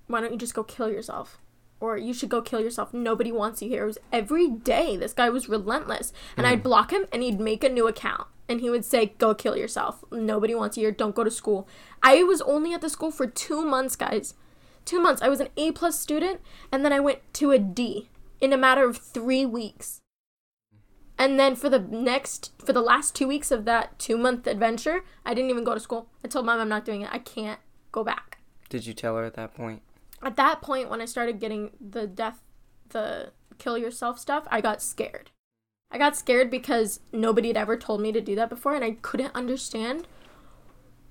"Why 0.08 0.22
don't 0.22 0.32
you 0.32 0.38
just 0.38 0.54
go 0.54 0.64
kill 0.64 0.90
yourself?" 0.92 1.40
Or 1.80 1.98
you 1.98 2.14
should 2.14 2.30
go 2.30 2.44
kill 2.44 2.60
yourself. 2.62 2.94
Nobody 2.94 3.32
wants 3.32 3.64
you 3.64 3.70
here. 3.70 3.84
It 3.84 3.88
was 3.88 3.98
every 4.12 4.48
day. 4.48 4.96
This 4.96 5.14
guy 5.14 5.30
was 5.32 5.50
relentless, 5.50 6.14
and 6.38 6.46
I'd 6.46 6.62
block 6.62 6.92
him, 6.92 7.06
and 7.12 7.24
he'd 7.24 7.40
make 7.40 7.64
a 7.64 7.70
new 7.70 7.88
account, 7.88 8.28
and 8.52 8.62
he 8.62 8.70
would 8.70 8.86
say, 8.86 9.14
"Go 9.18 9.34
kill 9.34 9.58
yourself. 9.58 10.04
Nobody 10.12 10.54
wants 10.54 10.78
you 10.78 10.84
here. 10.84 10.92
Don't 10.92 11.16
go 11.16 11.24
to 11.24 11.32
school." 11.32 11.68
I 12.04 12.24
was 12.24 12.42
only 12.42 12.74
at 12.74 12.82
the 12.82 12.90
school 12.90 13.12
for 13.12 13.26
two 13.26 13.64
months, 13.66 13.96
guys. 13.96 14.34
Two 14.84 15.00
months. 15.00 15.22
I 15.22 15.30
was 15.30 15.40
an 15.40 15.50
A 15.58 15.72
plus 15.72 16.00
student, 16.00 16.42
and 16.72 16.84
then 16.84 16.92
I 16.92 17.00
went 17.00 17.20
to 17.36 17.52
a 17.52 17.60
D 17.60 18.10
in 18.42 18.52
a 18.52 18.58
matter 18.58 18.84
of 18.84 18.98
three 18.98 19.46
weeks. 19.46 20.02
And 21.18 21.40
then 21.40 21.56
for 21.56 21.70
the 21.70 21.80
next, 21.80 22.52
for 22.66 22.74
the 22.74 22.82
last 22.82 23.16
two 23.16 23.28
weeks 23.28 23.52
of 23.52 23.66
that 23.66 24.00
two 24.00 24.18
month 24.18 24.48
adventure, 24.48 25.04
I 25.26 25.34
didn't 25.34 25.52
even 25.52 25.64
go 25.64 25.76
to 25.76 25.80
school. 25.80 26.10
I 26.26 26.28
told 26.28 26.46
mom 26.46 26.60
I'm 26.60 26.68
not 26.68 26.84
doing 26.84 27.02
it. 27.02 27.10
I 27.12 27.20
can't 27.20 27.60
go 27.92 28.04
back. 28.04 28.40
Did 28.70 28.86
you 28.88 28.94
tell 28.94 29.16
her 29.16 29.24
at 29.24 29.36
that 29.36 29.54
point? 29.54 29.84
At 30.24 30.36
that 30.38 30.62
point, 30.62 30.90
when 30.90 31.02
I 31.02 31.06
started 31.06 31.40
getting 31.40 31.72
the 31.80 32.08
death, 32.08 32.42
the 32.90 33.32
kill 33.60 33.78
yourself 33.78 34.18
stuff, 34.18 34.48
I 34.50 34.62
got 34.62 34.82
scared. 34.82 35.30
I 35.92 35.98
got 35.98 36.16
scared 36.16 36.50
because 36.50 37.00
nobody 37.12 37.50
had 37.50 37.58
ever 37.58 37.76
told 37.78 38.02
me 38.02 38.12
to 38.12 38.22
do 38.22 38.36
that 38.36 38.50
before, 38.50 38.74
and 38.76 38.84
I 38.84 38.92
couldn't 39.02 39.36
understand 39.36 40.08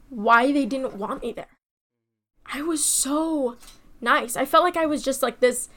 why 0.08 0.52
they 0.52 0.64
didn't 0.66 0.94
want 0.96 1.22
me 1.22 1.32
there. 1.32 1.49
I 2.52 2.62
was 2.62 2.84
so 2.84 3.56
nice. 4.00 4.37
I 4.37 4.44
felt 4.44 4.64
like 4.64 4.76
I 4.76 4.87
was 4.87 5.02
just 5.02 5.22
like 5.22 5.40
this, 5.40 5.68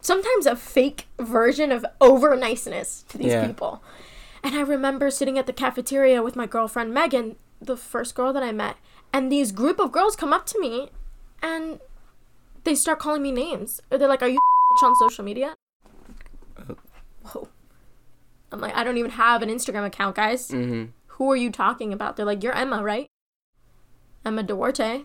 sometimes 0.00 0.46
a 0.46 0.54
fake 0.56 1.06
version 1.18 1.72
of 1.72 1.84
over 2.00 2.36
niceness 2.36 3.04
to 3.08 3.18
these 3.18 3.32
Yeah. 3.32 3.46
people. 3.46 3.82
And 4.42 4.54
I 4.54 4.60
remember 4.60 5.10
sitting 5.10 5.38
at 5.38 5.46
the 5.46 5.52
cafeteria 5.52 6.22
with 6.22 6.36
my 6.36 6.46
girlfriend 6.46 6.94
Megan, 6.94 7.36
the 7.60 7.76
first 7.76 8.14
girl 8.14 8.32
that 8.32 8.42
I 8.42 8.52
met, 8.52 8.76
and 9.12 9.30
these 9.32 9.52
group 9.52 9.78
of 9.80 9.90
girls 9.92 10.16
come 10.16 10.32
up 10.32 10.46
to 10.46 10.60
me 10.60 10.90
and 11.42 11.80
they 12.64 12.74
start 12.74 12.98
calling 13.00 13.22
me 13.22 13.32
names. 13.32 13.80
Or 13.90 13.98
they're 13.98 14.08
like, 14.08 14.22
Are 14.22 14.28
you 14.28 14.38
on 14.82 14.94
social 14.96 15.24
media? 15.24 15.54
Uh. 16.56 16.74
Whoa. 17.24 17.48
I'm 18.52 18.60
like, 18.60 18.74
I 18.74 18.84
don't 18.84 18.98
even 18.98 19.12
have 19.12 19.42
an 19.42 19.48
Instagram 19.48 19.86
account, 19.86 20.16
guys. 20.16 20.48
Mm-hmm. 20.48 20.90
Who 21.06 21.30
are 21.30 21.36
you 21.36 21.50
talking 21.50 21.92
about? 21.92 22.16
They're 22.16 22.26
like, 22.26 22.42
You're 22.42 22.54
Emma, 22.54 22.82
right? 22.82 23.06
Emma 24.24 24.42
Duarte. 24.42 25.04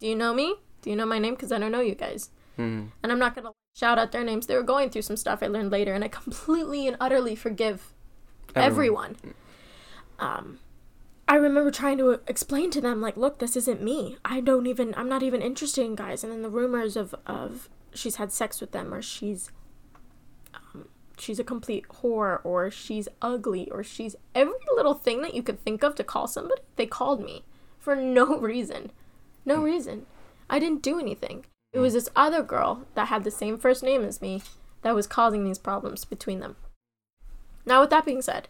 Do 0.00 0.06
you 0.06 0.16
know 0.16 0.34
me? 0.34 0.56
Do 0.82 0.90
you 0.90 0.96
know 0.96 1.06
my 1.06 1.18
name? 1.18 1.34
Because 1.34 1.52
I 1.52 1.58
don't 1.58 1.72
know 1.72 1.80
you 1.80 1.94
guys. 1.94 2.30
Mm-hmm. 2.58 2.88
And 3.02 3.12
I'm 3.12 3.18
not 3.18 3.34
going 3.34 3.46
to 3.46 3.52
shout 3.74 3.98
out 3.98 4.12
their 4.12 4.24
names. 4.24 4.46
They 4.46 4.56
were 4.56 4.62
going 4.62 4.90
through 4.90 5.02
some 5.02 5.16
stuff 5.16 5.42
I 5.42 5.46
learned 5.46 5.70
later, 5.70 5.92
and 5.94 6.04
I 6.04 6.08
completely 6.08 6.86
and 6.86 6.96
utterly 7.00 7.34
forgive 7.34 7.92
everyone. 8.54 9.16
Um, 10.18 10.58
I 11.28 11.36
remember 11.36 11.70
trying 11.70 11.98
to 11.98 12.20
explain 12.26 12.70
to 12.72 12.80
them, 12.80 13.00
like, 13.00 13.16
look, 13.16 13.38
this 13.38 13.56
isn't 13.56 13.82
me. 13.82 14.16
I 14.24 14.40
don't 14.40 14.66
even, 14.66 14.94
I'm 14.96 15.08
not 15.08 15.22
even 15.22 15.40
interested 15.40 15.84
in 15.84 15.94
guys. 15.94 16.22
And 16.22 16.32
then 16.32 16.42
the 16.42 16.50
rumors 16.50 16.96
of, 16.96 17.14
of 17.26 17.68
she's 17.94 18.16
had 18.16 18.32
sex 18.32 18.60
with 18.60 18.72
them, 18.72 18.92
or 18.92 19.00
she's, 19.02 19.50
she's 21.22 21.38
a 21.38 21.44
complete 21.44 21.86
whore, 21.88 22.40
or 22.44 22.70
she's 22.70 23.08
ugly, 23.22 23.70
or 23.70 23.82
she's 23.82 24.16
every 24.34 24.54
little 24.74 24.94
thing 24.94 25.22
that 25.22 25.34
you 25.34 25.42
could 25.42 25.62
think 25.64 25.82
of 25.82 25.94
to 25.94 26.04
call 26.04 26.26
somebody, 26.26 26.62
they 26.76 26.86
called 26.86 27.24
me 27.24 27.44
for 27.78 27.94
no 27.94 28.38
reason. 28.40 28.90
No 29.44 29.56
hmm. 29.56 29.64
reason. 29.64 30.06
I 30.50 30.58
didn't 30.58 30.82
do 30.82 30.98
anything. 30.98 31.44
It 31.72 31.78
hmm. 31.78 31.82
was 31.82 31.94
this 31.94 32.08
other 32.16 32.42
girl 32.42 32.86
that 32.94 33.08
had 33.08 33.24
the 33.24 33.30
same 33.30 33.58
first 33.58 33.82
name 33.82 34.02
as 34.02 34.20
me 34.20 34.42
that 34.82 34.94
was 34.94 35.06
causing 35.06 35.44
these 35.44 35.58
problems 35.58 36.04
between 36.04 36.40
them. 36.40 36.56
Now, 37.64 37.80
with 37.80 37.90
that 37.90 38.04
being 38.04 38.22
said, 38.22 38.48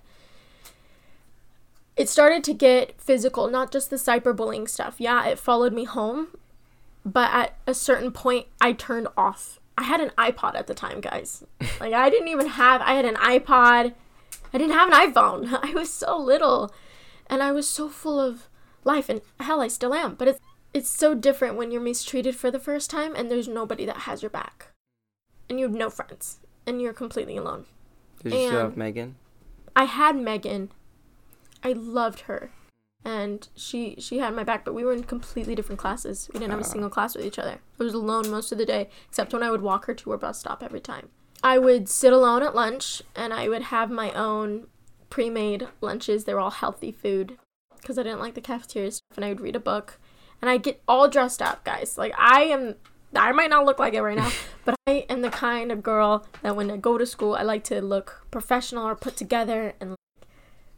it 1.97 2.09
started 2.09 2.43
to 2.45 2.55
get 2.55 2.99
physical, 2.99 3.49
not 3.49 3.71
just 3.71 3.91
the 3.91 3.97
cyberbullying 3.97 4.69
stuff. 4.69 4.97
Yeah, 4.99 5.27
it 5.27 5.39
followed 5.39 5.75
me 5.75 5.85
home, 5.85 6.29
but 7.05 7.31
at 7.33 7.57
a 7.67 7.75
certain 7.75 8.13
point, 8.13 8.47
I 8.61 8.73
turned 8.73 9.09
off. 9.17 9.61
I 9.77 9.85
had 9.85 10.01
an 10.01 10.11
iPod 10.19 10.55
at 10.55 10.67
the 10.67 10.75
time, 10.75 11.01
guys. 11.01 11.45
Like, 11.81 11.93
I 11.93 12.11
didn't 12.11 12.29
even 12.29 12.47
have, 12.47 12.81
I 12.83 12.95
had 12.95 13.05
an 13.05 13.17
iPod. 13.17 13.95
I 14.53 14.59
didn't 14.59 14.75
have 14.75 14.93
an 14.93 15.13
iPhone. 15.13 15.59
I 15.63 15.73
was 15.73 15.93
so 15.93 16.17
little. 16.19 16.73
And 17.29 17.43
I 17.43 17.53
was 17.53 17.69
so 17.69 17.89
full 17.89 18.21
of 18.21 18.49
life. 18.85 19.09
And 19.09 19.23
hell, 19.41 19.61
I 19.61 19.69
still 19.69 19.95
am. 19.95 20.15
But 20.15 20.29
it's, 20.29 20.41
it's 20.75 20.89
so 20.89 21.15
different 21.15 21.57
when 21.57 21.71
you're 21.71 21.81
mistreated 21.81 22.37
for 22.37 22.51
the 22.51 22.59
first 22.59 22.91
time 22.91 23.15
and 23.15 23.31
there's 23.31 23.49
nobody 23.49 23.87
that 23.87 23.99
has 23.99 24.23
your 24.23 24.31
back. 24.31 24.69
And 25.49 25.59
you 25.59 25.67
have 25.67 25.75
no 25.75 25.91
friends. 25.91 26.39
And 26.67 26.81
you're 26.81 26.93
completely 26.93 27.37
alone. 27.37 27.65
Did 28.23 28.33
you 28.35 28.47
still 28.47 28.61
have 28.61 28.77
Megan? 28.77 29.17
I 29.75 29.85
had 29.85 30.17
Megan. 30.17 30.71
I 31.65 31.73
loved 31.73 32.21
her. 32.21 32.51
And 33.05 33.49
she 33.57 33.97
she 33.99 34.19
had 34.19 34.35
my 34.35 34.45
back, 34.45 34.65
but 34.65 34.75
we 34.75 34.85
were 34.85 34.93
in 34.93 35.03
completely 35.05 35.55
different 35.57 35.81
classes. 35.81 36.29
We 36.33 36.39
didn't 36.39 36.53
have 36.53 36.61
a 36.61 36.65
Ah. 36.65 36.67
single 36.69 36.91
class 36.91 37.17
with 37.17 37.25
each 37.27 37.39
other. 37.39 37.59
I 37.81 37.83
was 37.85 37.95
alone 37.95 38.31
most 38.31 38.53
of 38.53 38.59
the 38.59 38.67
day, 38.67 38.89
except 39.09 39.33
when 39.33 39.43
I 39.43 39.51
would 39.51 39.63
walk 39.63 39.87
her 39.87 39.95
to 39.95 40.11
her 40.13 40.17
bus 40.19 40.39
stop 40.39 40.63
every 40.63 40.81
time. 40.81 41.09
I 41.43 41.59
would 41.59 41.89
sit 41.89 42.13
alone 42.13 42.43
at 42.45 42.55
lunch 42.55 43.03
and 43.17 43.35
I 43.35 43.49
would 43.49 43.63
have 43.65 43.91
my 43.91 44.13
own 44.13 44.69
pre-made 45.11 45.67
lunches. 45.81 46.25
They 46.25 46.35
were 46.35 46.41
all 46.41 46.51
healthy 46.53 46.93
food 46.93 47.37
because 47.81 47.99
I 47.99 48.05
didn't 48.05 48.21
like 48.21 48.35
the 48.35 48.41
cafeteria 48.41 48.93
stuff 48.93 49.17
and 49.17 49.25
I 49.25 49.31
would 49.31 49.41
read 49.41 49.57
a 49.57 49.61
book 49.61 49.99
and 50.41 50.49
I'd 50.49 50.63
get 50.63 50.81
all 50.87 51.09
dressed 51.09 51.43
up, 51.43 51.65
guys. 51.65 51.99
Like 51.99 52.13
I 52.17 52.43
am 52.45 52.77
I 53.15 53.33
might 53.33 53.51
not 53.51 53.67
look 53.67 53.81
like 53.81 53.95
it 53.95 54.01
right 54.03 54.17
now, 54.17 54.31
but 54.65 54.77
I 54.87 55.05
am 55.11 55.23
the 55.23 55.31
kind 55.31 55.73
of 55.73 55.83
girl 55.83 56.25
that 56.43 56.55
when 56.55 56.71
I 56.71 56.77
go 56.77 56.97
to 56.97 57.05
school, 57.05 57.35
I 57.35 57.43
like 57.43 57.65
to 57.65 57.83
look 57.83 58.25
professional 58.31 58.87
or 58.87 58.95
put 58.95 59.17
together 59.17 59.75
and 59.81 59.97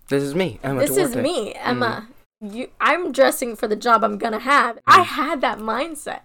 This 0.08 0.22
is 0.22 0.34
me, 0.34 0.58
Emma 0.62 0.80
this 0.80 0.96
is 0.96 1.12
Duarte. 1.12 1.22
me, 1.22 1.52
Emma. 1.54 2.08
You, 2.40 2.70
I'm 2.80 3.12
dressing 3.12 3.56
for 3.56 3.68
the 3.68 3.76
job 3.76 4.04
I'm 4.04 4.18
gonna 4.18 4.40
have. 4.40 4.78
I 4.86 5.00
mm. 5.00 5.06
had 5.06 5.40
that 5.40 5.58
mindset 5.58 6.20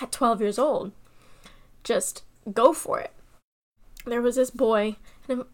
at 0.00 0.12
12 0.12 0.40
years 0.40 0.58
old. 0.58 0.92
Just 1.82 2.22
go 2.52 2.72
for 2.72 3.00
it. 3.00 3.12
There 4.06 4.22
was 4.22 4.36
this 4.36 4.50
boy, 4.50 4.96
and 5.28 5.40
I'm, 5.40 5.46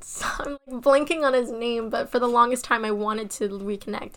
so 0.00 0.26
I'm 0.38 0.52
like 0.66 0.82
blanking 0.82 1.22
on 1.22 1.34
his 1.34 1.50
name, 1.50 1.90
but 1.90 2.10
for 2.10 2.18
the 2.18 2.28
longest 2.28 2.64
time 2.64 2.84
I 2.84 2.90
wanted 2.90 3.30
to 3.32 3.48
reconnect. 3.48 4.14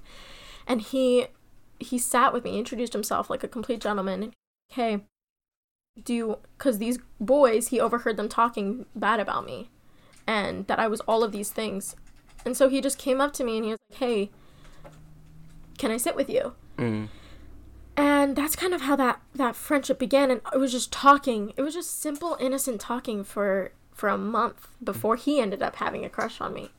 And 0.67 0.81
he 0.81 1.27
he 1.79 1.97
sat 1.97 2.33
with 2.33 2.43
me, 2.43 2.59
introduced 2.59 2.93
himself 2.93 3.29
like 3.29 3.43
a 3.43 3.47
complete 3.47 3.79
gentleman. 3.79 4.33
Hey, 4.69 5.01
do 6.03 6.13
you? 6.13 6.37
Because 6.57 6.77
these 6.77 6.99
boys, 7.19 7.69
he 7.69 7.79
overheard 7.79 8.17
them 8.17 8.29
talking 8.29 8.85
bad 8.95 9.19
about 9.19 9.45
me, 9.45 9.69
and 10.27 10.67
that 10.67 10.79
I 10.79 10.87
was 10.87 11.01
all 11.01 11.23
of 11.23 11.31
these 11.31 11.51
things. 11.51 11.95
And 12.45 12.55
so 12.55 12.69
he 12.69 12.81
just 12.81 12.97
came 12.97 13.19
up 13.19 13.33
to 13.33 13.43
me 13.43 13.57
and 13.57 13.65
he 13.65 13.71
was 13.71 13.79
like, 13.89 13.99
"Hey, 13.99 14.31
can 15.79 15.89
I 15.89 15.97
sit 15.97 16.15
with 16.15 16.29
you?" 16.29 16.53
Mm. 16.77 17.07
And 17.97 18.35
that's 18.35 18.55
kind 18.55 18.73
of 18.73 18.81
how 18.81 18.95
that 18.97 19.21
that 19.33 19.55
friendship 19.55 19.97
began 19.97 20.29
and 20.29 20.41
it 20.53 20.57
was 20.57 20.71
just 20.71 20.91
talking. 20.91 21.53
It 21.57 21.63
was 21.63 21.73
just 21.73 21.99
simple 21.99 22.37
innocent 22.39 22.79
talking 22.79 23.23
for 23.23 23.71
for 23.91 24.07
a 24.09 24.17
month 24.17 24.67
before 24.83 25.15
he 25.15 25.41
ended 25.41 25.63
up 25.63 25.77
having 25.77 26.05
a 26.05 26.09
crush 26.09 26.39
on 26.39 26.53
me. 26.53 26.69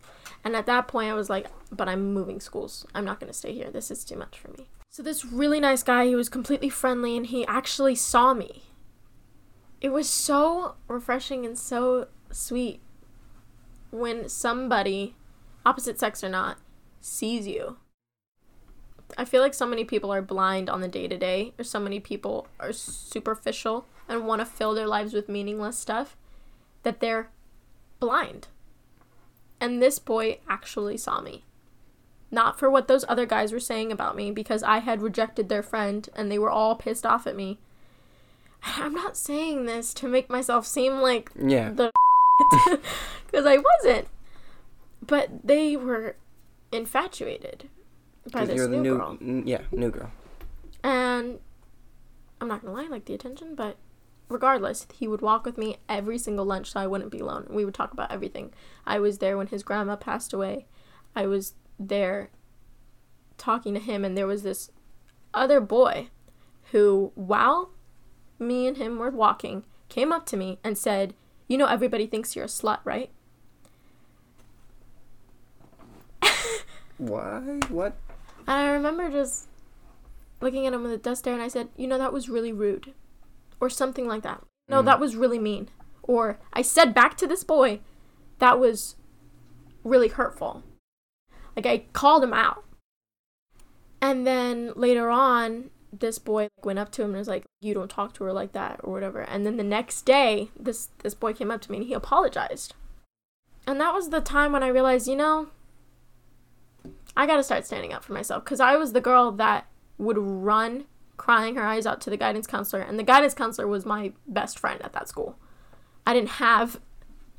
And 0.44 0.54
at 0.54 0.66
that 0.66 0.86
point 0.86 1.10
I 1.10 1.14
was 1.14 1.28
like, 1.28 1.48
"But 1.72 1.88
I'm 1.88 2.14
moving 2.14 2.40
schools. 2.40 2.86
I'm 2.94 3.04
not 3.04 3.18
going 3.20 3.32
to 3.32 3.36
stay 3.36 3.52
here. 3.52 3.70
This 3.70 3.90
is 3.90 4.04
too 4.04 4.16
much 4.16 4.38
for 4.38 4.48
me." 4.48 4.68
So 4.88 5.02
this 5.02 5.24
really 5.24 5.60
nice 5.60 5.82
guy, 5.82 6.06
he 6.06 6.14
was 6.14 6.28
completely 6.28 6.70
friendly 6.70 7.16
and 7.16 7.26
he 7.26 7.46
actually 7.46 7.94
saw 7.94 8.32
me. 8.32 8.62
It 9.80 9.90
was 9.90 10.08
so 10.08 10.76
refreshing 10.88 11.44
and 11.46 11.58
so 11.58 12.08
sweet 12.30 12.80
when 13.90 14.28
somebody 14.28 15.16
opposite 15.64 15.98
sex 15.98 16.24
or 16.24 16.28
not, 16.28 16.58
sees 17.00 17.46
you. 17.46 17.76
I 19.18 19.24
feel 19.24 19.42
like 19.42 19.54
so 19.54 19.66
many 19.66 19.84
people 19.84 20.12
are 20.12 20.22
blind 20.22 20.68
on 20.70 20.80
the 20.80 20.88
day 20.88 21.08
to 21.08 21.16
day, 21.18 21.52
or 21.58 21.64
so 21.64 21.78
many 21.80 22.00
people 22.00 22.46
are 22.58 22.72
superficial 22.72 23.86
and 24.08 24.26
want 24.26 24.40
to 24.40 24.46
fill 24.46 24.74
their 24.74 24.86
lives 24.86 25.12
with 25.12 25.28
meaningless 25.28 25.78
stuff 25.78 26.16
that 26.82 27.00
they're 27.00 27.30
blind. 27.98 28.48
And 29.60 29.80
this 29.82 29.98
boy 29.98 30.38
actually 30.48 30.96
saw 30.96 31.20
me. 31.20 31.44
Not 32.30 32.58
for 32.58 32.70
what 32.70 32.88
those 32.88 33.04
other 33.08 33.26
guys 33.26 33.52
were 33.52 33.60
saying 33.60 33.92
about 33.92 34.16
me, 34.16 34.30
because 34.30 34.62
I 34.62 34.78
had 34.78 35.02
rejected 35.02 35.48
their 35.48 35.62
friend 35.62 36.08
and 36.14 36.30
they 36.30 36.38
were 36.38 36.50
all 36.50 36.76
pissed 36.76 37.04
off 37.04 37.26
at 37.26 37.36
me. 37.36 37.58
I'm 38.62 38.94
not 38.94 39.16
saying 39.16 39.66
this 39.66 39.92
to 39.94 40.08
make 40.08 40.28
myself 40.30 40.66
seem 40.66 41.00
like 41.00 41.30
Yeah. 41.40 41.70
the 41.70 41.90
because 43.26 43.46
I 43.46 43.58
wasn't. 43.58 44.08
But 45.02 45.28
they 45.44 45.76
were 45.76 46.16
infatuated 46.72 47.68
by 48.32 48.44
this 48.44 48.56
you're 48.56 48.68
the 48.68 48.76
new, 48.76 48.82
new, 48.82 48.98
girl. 48.98 49.18
n- 49.20 49.42
yeah, 49.46 49.62
new 49.72 49.90
girl. 49.90 50.10
And 50.82 51.38
I'm 52.40 52.48
not 52.48 52.62
gonna 52.62 52.74
lie, 52.74 52.84
I 52.84 52.88
like 52.88 53.04
the 53.04 53.14
attention, 53.14 53.54
but 53.54 53.76
regardless, 54.28 54.86
he 54.94 55.06
would 55.08 55.20
walk 55.20 55.44
with 55.44 55.58
me 55.58 55.78
every 55.88 56.18
single 56.18 56.44
lunch 56.44 56.72
so 56.72 56.80
I 56.80 56.86
wouldn't 56.86 57.10
be 57.10 57.18
alone. 57.18 57.46
We 57.50 57.64
would 57.64 57.74
talk 57.74 57.92
about 57.92 58.10
everything. 58.10 58.52
I 58.86 58.98
was 58.98 59.18
there 59.18 59.36
when 59.36 59.48
his 59.48 59.62
grandma 59.62 59.96
passed 59.96 60.32
away. 60.32 60.66
I 61.14 61.26
was 61.26 61.54
there 61.78 62.30
talking 63.36 63.74
to 63.74 63.80
him, 63.80 64.04
and 64.04 64.16
there 64.16 64.26
was 64.26 64.42
this 64.42 64.70
other 65.34 65.60
boy 65.60 66.08
who, 66.70 67.12
while 67.14 67.70
me 68.38 68.66
and 68.66 68.76
him 68.76 68.98
were 68.98 69.10
walking, 69.10 69.64
came 69.88 70.12
up 70.12 70.24
to 70.26 70.36
me 70.36 70.58
and 70.62 70.78
said, 70.78 71.14
You 71.48 71.58
know, 71.58 71.66
everybody 71.66 72.06
thinks 72.06 72.36
you're 72.36 72.44
a 72.44 72.48
slut, 72.48 72.78
right? 72.84 73.10
Why? 76.98 77.60
What? 77.68 77.94
And 78.50 78.58
I 78.58 78.72
remember 78.72 79.08
just 79.08 79.46
looking 80.40 80.66
at 80.66 80.72
him 80.72 80.82
with 80.82 80.90
a 80.90 80.96
death 80.96 81.18
stare, 81.18 81.34
and 81.34 81.42
I 81.42 81.46
said, 81.46 81.68
"You 81.76 81.86
know, 81.86 81.98
that 81.98 82.12
was 82.12 82.28
really 82.28 82.52
rude," 82.52 82.94
or 83.60 83.70
something 83.70 84.08
like 84.08 84.24
that. 84.24 84.42
No, 84.68 84.82
Mm. 84.82 84.86
that 84.86 84.98
was 84.98 85.14
really 85.14 85.38
mean. 85.38 85.70
Or 86.02 86.40
I 86.52 86.62
said 86.62 86.92
back 86.92 87.16
to 87.18 87.28
this 87.28 87.44
boy, 87.44 87.80
"That 88.40 88.58
was 88.58 88.96
really 89.84 90.08
hurtful." 90.08 90.64
Like 91.54 91.64
I 91.64 91.84
called 91.92 92.24
him 92.24 92.32
out. 92.32 92.64
And 94.00 94.26
then 94.26 94.72
later 94.74 95.10
on, 95.10 95.70
this 95.92 96.18
boy 96.18 96.48
went 96.64 96.80
up 96.80 96.90
to 96.92 97.02
him 97.02 97.10
and 97.10 97.18
was 97.18 97.28
like, 97.28 97.44
"You 97.60 97.72
don't 97.72 97.88
talk 97.90 98.14
to 98.14 98.24
her 98.24 98.32
like 98.32 98.50
that," 98.50 98.80
or 98.82 98.92
whatever. 98.92 99.20
And 99.20 99.46
then 99.46 99.58
the 99.58 99.62
next 99.62 100.02
day, 100.02 100.50
this 100.58 100.88
this 101.04 101.14
boy 101.14 101.34
came 101.34 101.52
up 101.52 101.60
to 101.60 101.70
me 101.70 101.78
and 101.78 101.86
he 101.86 101.92
apologized. 101.94 102.74
And 103.64 103.80
that 103.80 103.94
was 103.94 104.08
the 104.08 104.20
time 104.20 104.50
when 104.50 104.64
I 104.64 104.68
realized, 104.68 105.06
you 105.06 105.14
know, 105.14 105.50
I 107.16 107.26
got 107.26 107.36
to 107.36 107.42
start 107.42 107.66
standing 107.66 107.92
up 107.92 108.04
for 108.04 108.12
myself 108.12 108.44
because 108.44 108.60
I 108.60 108.76
was 108.76 108.92
the 108.92 109.00
girl 109.00 109.32
that 109.32 109.66
would 109.98 110.18
run 110.18 110.84
crying 111.16 111.56
her 111.56 111.64
eyes 111.64 111.86
out 111.86 112.00
to 112.00 112.10
the 112.10 112.16
guidance 112.16 112.46
counselor, 112.46 112.82
and 112.82 112.98
the 112.98 113.04
guidance 113.04 113.34
counselor 113.34 113.68
was 113.68 113.84
my 113.84 114.12
best 114.26 114.58
friend 114.58 114.80
at 114.82 114.92
that 114.94 115.08
school. 115.08 115.36
I 116.06 116.14
didn't 116.14 116.30
have 116.30 116.80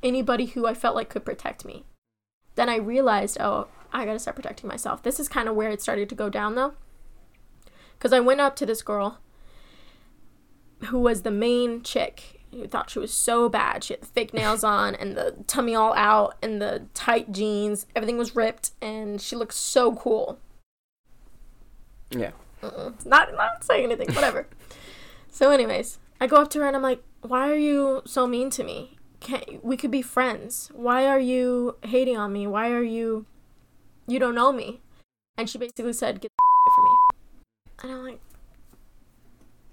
anybody 0.04 0.46
who 0.48 0.68
I 0.68 0.74
felt 0.74 0.96
like 0.96 1.10
could 1.10 1.26
protect 1.26 1.66
me. 1.66 1.84
Then 2.56 2.70
I 2.70 2.76
realized, 2.76 3.38
oh, 3.40 3.68
I 3.94 4.06
got 4.06 4.14
to 4.14 4.20
start 4.20 4.36
protecting 4.36 4.68
myself. 4.68 5.02
This 5.02 5.20
is 5.20 5.28
kind 5.28 5.50
of 5.50 5.56
where 5.56 5.72
it 5.72 5.82
started 5.82 6.10
to 6.10 6.16
go 6.16 6.30
down 6.30 6.56
though. 6.56 6.74
Because 7.98 8.14
I 8.14 8.20
went 8.20 8.42
up 8.42 8.56
to 8.58 8.66
this 8.66 8.82
girl 8.82 9.20
who 10.86 11.00
was 11.00 11.22
the 11.22 11.32
main 11.32 11.82
chick 11.84 12.41
who 12.52 12.68
thought 12.68 12.90
she 12.90 13.00
was 13.00 13.14
so 13.14 13.50
bad. 13.50 13.84
She 13.84 13.94
had 13.94 14.02
the 14.02 14.08
fake 14.08 14.34
nails 14.34 14.64
on 14.64 14.96
and 14.96 15.16
the 15.16 15.36
tummy 15.48 15.76
all 15.76 15.94
out 15.94 16.38
and 16.42 16.62
the 16.62 16.84
tight 16.94 17.32
jeans. 17.32 17.86
Everything 17.96 18.18
was 18.18 18.36
ripped 18.36 18.72
and 18.82 19.22
she 19.22 19.36
looked 19.36 19.54
so 19.54 19.96
cool. 19.96 20.40
Yeah. 22.12 22.32
Not 23.06 23.34
not 23.34 23.64
saying 23.64 23.86
anything, 23.86 24.08
whatever. 24.14 24.48
so 25.32 25.52
anyways, 25.52 25.98
I 26.20 26.28
go 26.28 26.38
up 26.38 26.50
to 26.52 26.60
her 26.60 26.68
and 26.68 26.76
I'm 26.76 26.82
like, 26.84 27.04
"Why 27.22 27.50
are 27.50 27.56
you 27.56 28.02
so 28.06 28.28
mean 28.28 28.50
to 28.52 28.64
me? 28.64 28.98
Can't 29.20 29.64
we 29.64 29.78
could 29.78 29.92
be 29.92 30.02
friends? 30.02 30.70
Why 30.74 31.08
are 31.08 31.20
you 31.20 31.78
hating 31.84 32.18
on 32.18 32.32
me? 32.34 32.46
Why 32.48 32.70
are 32.72 32.84
you 32.84 33.26
you 34.08 34.20
don't 34.20 34.36
know 34.36 34.52
me?" 34.52 34.82
And 35.38 35.50
she 35.50 35.58
basically 35.58 35.94
said, 35.94 36.22
"Get 36.22 36.32
the 36.38 36.72
from 36.76 36.84
me." 36.84 36.92
And 37.82 37.92
I'm 37.94 38.04
like, 38.04 38.22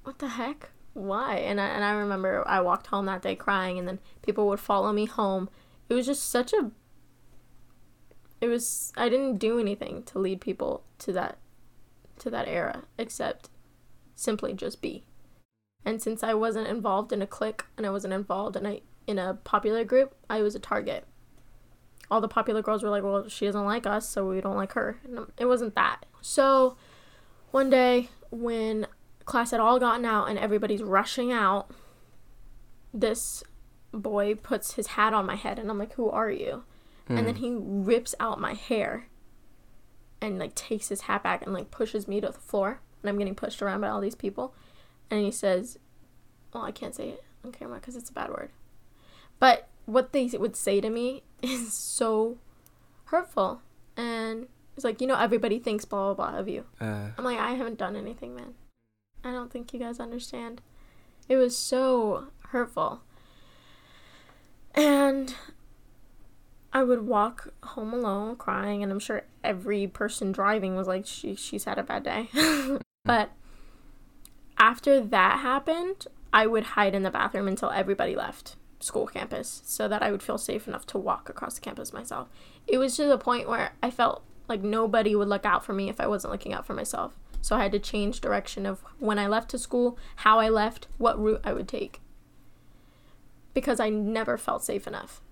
"What 0.04 0.18
the 0.18 0.28
heck? 0.28 0.70
Why?" 0.98 1.36
And 1.36 1.60
I 1.60 1.66
and 1.66 1.84
I 1.84 1.92
remember 1.92 2.46
I 2.46 2.60
walked 2.60 2.88
home 2.88 3.06
that 3.06 3.22
day 3.22 3.36
crying 3.36 3.78
and 3.78 3.86
then 3.86 3.98
people 4.22 4.48
would 4.48 4.60
follow 4.60 4.92
me 4.92 5.06
home. 5.06 5.48
It 5.88 5.94
was 5.94 6.06
just 6.06 6.28
such 6.28 6.52
a 6.52 6.70
it 8.40 8.48
was 8.48 8.92
I 8.96 9.08
didn't 9.08 9.38
do 9.38 9.58
anything 9.58 10.02
to 10.04 10.18
lead 10.18 10.40
people 10.40 10.84
to 10.98 11.12
that 11.12 11.38
to 12.18 12.30
that 12.30 12.48
era 12.48 12.84
except 12.98 13.50
simply 14.14 14.52
just 14.52 14.82
be. 14.82 15.04
And 15.84 16.02
since 16.02 16.22
I 16.22 16.34
wasn't 16.34 16.68
involved 16.68 17.12
in 17.12 17.22
a 17.22 17.26
clique 17.26 17.64
and 17.76 17.86
I 17.86 17.90
wasn't 17.90 18.14
involved 18.14 18.56
in 18.56 18.66
a 18.66 18.82
in 19.06 19.18
a 19.18 19.34
popular 19.44 19.84
group, 19.84 20.14
I 20.28 20.42
was 20.42 20.54
a 20.54 20.60
target. 20.60 21.06
All 22.10 22.20
the 22.20 22.28
popular 22.28 22.62
girls 22.62 22.82
were 22.82 22.90
like, 22.90 23.02
"Well, 23.02 23.28
she 23.28 23.46
doesn't 23.46 23.64
like 23.64 23.86
us, 23.86 24.08
so 24.08 24.28
we 24.28 24.40
don't 24.40 24.56
like 24.56 24.72
her." 24.72 25.00
And 25.04 25.32
it 25.38 25.46
wasn't 25.46 25.74
that. 25.74 26.04
So, 26.20 26.76
one 27.50 27.70
day 27.70 28.10
when 28.30 28.86
class 29.28 29.50
had 29.52 29.60
all 29.60 29.78
gotten 29.78 30.04
out 30.04 30.28
and 30.28 30.38
everybody's 30.38 30.82
rushing 30.82 31.30
out, 31.30 31.70
this 32.92 33.44
boy 33.92 34.34
puts 34.34 34.74
his 34.74 34.88
hat 34.88 35.12
on 35.12 35.26
my 35.26 35.36
head 35.36 35.58
and 35.58 35.70
I'm 35.70 35.78
like, 35.78 35.92
"Who 35.94 36.08
are 36.08 36.30
you?" 36.30 36.64
And 37.10 37.26
then 37.26 37.36
he 37.36 37.56
rips 37.58 38.14
out 38.20 38.38
my 38.38 38.52
hair 38.52 39.06
and 40.20 40.38
like 40.38 40.54
takes 40.54 40.88
his 40.88 41.02
hat 41.02 41.22
back 41.22 41.42
and 41.42 41.54
like 41.54 41.70
pushes 41.70 42.06
me 42.06 42.20
to 42.20 42.26
the 42.26 42.32
floor. 42.34 42.80
And 43.02 43.08
I'm 43.08 43.16
getting 43.16 43.34
pushed 43.34 43.62
around 43.62 43.80
by 43.80 43.88
all 43.88 44.02
these 44.02 44.14
people. 44.14 44.54
And 45.10 45.24
he 45.24 45.30
says 45.30 45.78
well 46.52 46.64
I 46.64 46.72
can't 46.72 46.94
say 46.94 47.10
it 47.10 47.24
on 47.44 47.52
camera 47.52 47.78
because 47.78 47.96
it's 47.96 48.10
a 48.10 48.12
bad 48.12 48.30
word. 48.30 48.50
But 49.38 49.68
what 49.86 50.12
they 50.12 50.26
would 50.34 50.56
say 50.56 50.82
to 50.82 50.90
me 50.90 51.22
is 51.42 51.72
so 51.72 52.38
hurtful. 53.06 53.62
And 53.96 54.48
it's 54.76 54.84
like 54.84 55.00
you 55.00 55.06
know 55.06 55.18
everybody 55.18 55.58
thinks 55.58 55.86
blah 55.86 56.12
blah 56.12 56.30
blah 56.30 56.38
of 56.38 56.48
you. 56.48 56.64
Uh, 56.78 57.08
I'm 57.16 57.24
like 57.24 57.38
I 57.38 57.52
haven't 57.52 57.78
done 57.78 57.96
anything 57.96 58.34
man 58.34 58.54
I 59.24 59.32
don't 59.32 59.50
think 59.50 59.72
you 59.72 59.80
guys 59.80 60.00
understand 60.00 60.62
it 61.28 61.36
was 61.36 61.56
so 61.56 62.28
hurtful 62.48 63.02
and 64.74 65.34
I 66.72 66.82
would 66.82 67.06
walk 67.06 67.52
home 67.62 67.94
alone 67.94 68.36
crying, 68.36 68.82
and 68.82 68.92
I'm 68.92 68.98
sure 68.98 69.22
every 69.42 69.86
person 69.86 70.32
driving 70.32 70.76
was 70.76 70.86
like, 70.86 71.06
she, 71.06 71.34
she's 71.34 71.64
had 71.64 71.78
a 71.78 71.82
bad 71.82 72.04
day. 72.04 72.28
but 73.04 73.30
after 74.58 75.00
that 75.00 75.40
happened, 75.40 76.06
I 76.32 76.46
would 76.46 76.64
hide 76.64 76.94
in 76.94 77.02
the 77.02 77.10
bathroom 77.10 77.48
until 77.48 77.70
everybody 77.70 78.14
left 78.14 78.56
school 78.80 79.06
campus 79.06 79.62
so 79.64 79.88
that 79.88 80.02
I 80.02 80.10
would 80.10 80.22
feel 80.22 80.38
safe 80.38 80.68
enough 80.68 80.86
to 80.86 80.98
walk 80.98 81.28
across 81.28 81.54
the 81.54 81.60
campus 81.60 81.92
myself. 81.92 82.28
It 82.66 82.78
was 82.78 82.94
to 82.96 83.06
the 83.06 83.18
point 83.18 83.48
where 83.48 83.72
I 83.82 83.90
felt 83.90 84.22
like 84.46 84.62
nobody 84.62 85.16
would 85.16 85.28
look 85.28 85.46
out 85.46 85.64
for 85.64 85.72
me 85.72 85.88
if 85.88 86.00
I 86.00 86.06
wasn't 86.06 86.32
looking 86.32 86.52
out 86.52 86.66
for 86.66 86.74
myself. 86.74 87.16
So 87.40 87.56
I 87.56 87.62
had 87.62 87.72
to 87.72 87.78
change 87.78 88.20
direction 88.20 88.66
of 88.66 88.82
when 88.98 89.18
I 89.18 89.26
left 89.26 89.50
to 89.50 89.58
school, 89.58 89.98
how 90.16 90.38
I 90.38 90.48
left, 90.48 90.88
what 90.98 91.18
route 91.18 91.40
I 91.44 91.52
would 91.52 91.68
take. 91.68 92.00
Because 93.54 93.80
I 93.80 93.88
never 93.88 94.36
felt 94.36 94.64
safe 94.64 94.86
enough 94.86 95.22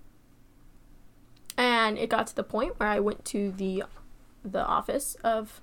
and 1.57 1.97
it 1.97 2.09
got 2.09 2.27
to 2.27 2.35
the 2.35 2.43
point 2.43 2.79
where 2.79 2.87
I 2.87 2.99
went 2.99 3.25
to 3.25 3.51
the 3.51 3.83
the 4.45 4.65
office 4.65 5.15
of 5.23 5.59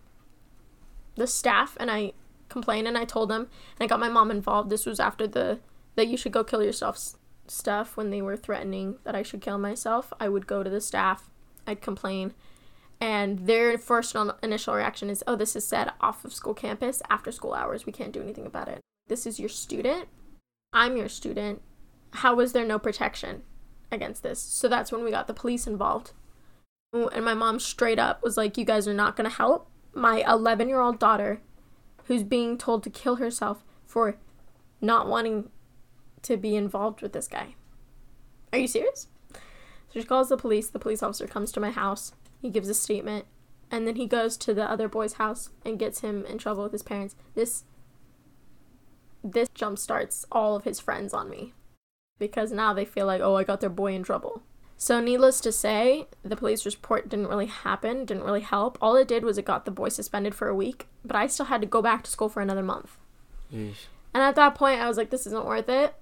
the 1.15 1.27
staff 1.27 1.77
and 1.79 1.91
I 1.91 2.13
complained 2.49 2.89
and 2.89 2.99
I 2.99 3.05
told 3.05 3.31
them 3.31 3.43
and 3.79 3.85
I 3.85 3.87
got 3.87 4.01
my 4.01 4.09
mom 4.09 4.31
involved. 4.31 4.69
This 4.69 4.85
was 4.85 4.99
after 4.99 5.27
the 5.27 5.61
that 5.95 6.09
you 6.09 6.17
should 6.17 6.33
go 6.33 6.43
kill 6.43 6.63
yourself 6.63 6.99
stuff 7.47 7.97
when 7.97 8.11
they 8.11 8.21
were 8.21 8.37
threatening 8.37 8.97
that 9.05 9.15
I 9.15 9.23
should 9.23 9.41
kill 9.41 9.59
myself. 9.59 10.13
I 10.19 10.29
would 10.29 10.47
go 10.47 10.63
to 10.63 10.71
the 10.71 10.81
staff, 10.81 11.31
I'd 11.67 11.81
complain, 11.81 12.35
and 13.05 13.47
their 13.47 13.77
first 13.79 14.17
initial 14.43 14.75
reaction 14.75 15.11
is, 15.11 15.23
"Oh, 15.27 15.37
this 15.37 15.57
is 15.57 15.67
said 15.67 15.93
off 16.01 16.25
of 16.25 16.33
school 16.33 16.55
campus 16.55 17.03
after 17.11 17.31
school 17.33 17.55
hours. 17.55 17.87
We 17.87 17.93
can't 17.93 18.13
do 18.13 18.23
anything 18.23 18.47
about 18.47 18.69
it. 18.69 18.81
This 19.07 19.27
is 19.27 19.39
your 19.39 19.49
student. 19.49 20.09
I'm 20.73 20.97
your 20.97 21.09
student. 21.09 21.63
How 22.13 22.41
is 22.41 22.53
there 22.53 22.67
no 22.67 22.79
protection?" 22.79 23.43
against 23.95 24.23
this. 24.23 24.41
So 24.41 24.69
that's 24.69 24.93
when 24.93 25.05
we 25.05 25.11
got 25.11 25.27
the 25.27 25.35
police 25.35 25.67
involved. 25.67 26.13
And 26.93 27.25
my 27.25 27.35
mom 27.35 27.59
straight 27.59 27.99
up 27.99 28.23
was 28.23 28.37
like, 28.37 28.57
You 28.57 28.65
guys 28.65 28.87
are 28.87 28.95
not 28.95 29.17
going 29.17 29.29
to 29.29 29.37
help 29.37 29.69
my 29.95 30.25
11 30.29 30.69
year 30.69 30.81
old 30.81 30.99
daughter 30.99 31.41
who's 32.05 32.23
being 32.23 32.59
told 32.59 32.83
to 32.83 32.91
kill 32.91 33.17
herself 33.17 33.65
for 33.87 34.17
not 34.81 35.09
wanting 35.09 35.51
to 36.23 36.37
be 36.37 36.55
involved 36.55 37.01
with 37.01 37.13
this 37.13 37.29
guy. 37.29 37.55
Are 38.53 38.59
you 38.59 38.69
serious? 38.69 39.09
So 39.33 40.01
she 40.01 40.05
calls 40.05 40.29
the 40.29 40.37
police. 40.37 40.69
The 40.69 40.79
police 40.79 41.03
officer 41.03 41.27
comes 41.27 41.51
to 41.53 41.61
my 41.61 41.71
house. 41.71 42.13
He 42.45 42.51
gives 42.51 42.69
a 42.69 42.75
statement. 42.75 43.25
And 43.71 43.87
then 43.87 43.97
he 43.97 44.07
goes 44.07 44.37
to 44.37 44.53
the 44.53 44.71
other 44.71 44.87
boy's 44.87 45.15
house 45.15 45.49
and 45.65 45.79
gets 45.79 46.01
him 46.01 46.27
in 46.27 46.37
trouble 46.37 46.63
with 46.63 46.73
his 46.73 46.83
parents. 46.83 47.17
This 47.35 47.65
this 49.25 49.49
jump 49.55 49.79
starts 49.79 50.27
all 50.31 50.55
of 50.55 50.65
his 50.65 50.79
friends 50.79 51.15
on 51.15 51.31
me 51.31 51.55
because 52.19 52.53
now 52.53 52.75
they 52.75 52.85
feel 52.85 53.07
like, 53.07 53.23
oh, 53.23 53.37
I 53.37 53.45
got 53.45 53.63
their 53.63 53.71
boy 53.71 53.95
in 53.95 54.03
trouble. 54.03 54.43
So, 54.77 55.01
needless 55.01 55.41
to 55.41 55.53
say, 55.53 56.07
the 56.23 56.37
police 56.37 56.67
report 56.67 57.09
didn't 57.09 57.29
really 57.29 57.47
happen, 57.47 58.05
didn't 58.05 58.25
really 58.25 58.43
help. 58.43 58.77
All 58.83 58.95
it 58.97 59.09
did 59.09 59.25
was 59.25 59.39
it 59.39 59.47
got 59.47 59.65
the 59.65 59.71
boy 59.71 59.89
suspended 59.89 60.35
for 60.35 60.49
a 60.49 60.55
week, 60.55 60.87
but 61.03 61.17
I 61.17 61.27
still 61.27 61.47
had 61.47 61.63
to 61.63 61.67
go 61.67 61.81
back 61.81 62.05
to 62.05 62.11
school 62.11 62.29
for 62.29 62.43
another 62.43 62.63
month. 62.63 62.99
yeesh. 63.51 63.87
And 64.13 64.23
at 64.23 64.35
that 64.35 64.55
point, 64.55 64.83
I 64.83 64.89
was 64.89 64.99
like, 64.99 65.09
this 65.09 65.27
isn't 65.27 65.47
worth 65.47 65.71
it. 65.71 65.95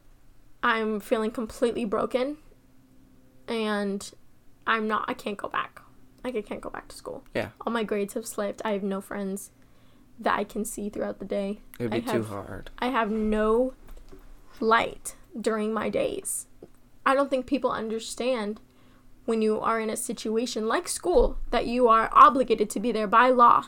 I'm 0.61 0.99
feeling 0.99 1.31
completely 1.31 1.85
broken. 1.85 2.39
And 3.47 4.11
I'm 4.67 4.89
not. 4.89 5.05
I 5.07 5.15
can't 5.15 5.39
go 5.39 5.49
back. 5.49 5.82
Like 6.25 6.37
I 6.37 6.43
can't 6.43 6.61
go 6.61 6.71
back 6.71 6.89
to 6.89 6.97
school. 6.97 7.25
Yeah. 7.35 7.49
All 7.67 7.73
my 7.73 7.85
grades 7.85 8.15
have 8.15 8.27
slipped. 8.27 8.63
I 8.65 8.73
have 8.73 8.83
no 8.83 9.01
friends 9.01 9.51
that 10.19 10.39
I 10.39 10.45
can 10.45 10.65
see 10.65 10.89
throughout 10.89 11.19
the 11.19 11.25
day. 11.25 11.61
It 11.79 11.85
would 11.85 12.05
be 12.05 12.11
I 12.11 12.13
too 12.13 12.25
hard. 12.25 12.71
I 12.79 12.89
have 12.89 13.11
no 13.11 13.75
light 14.61 15.17
during 15.39 15.73
my 15.73 15.89
days. 15.89 16.47
I 17.05 17.15
don't 17.15 17.31
think 17.31 17.47
people 17.47 17.71
understand 17.71 18.61
when 19.25 19.43
you 19.43 19.61
are 19.61 19.81
in 19.81 19.91
a 19.91 19.97
situation 19.97 20.67
like 20.67 20.89
school 20.89 21.39
that 21.51 21.67
you 21.67 21.89
are 21.89 22.11
obligated 22.13 22.71
to 22.71 22.81
be 22.81 22.93
there 22.93 23.07
by 23.07 23.29
law. 23.29 23.67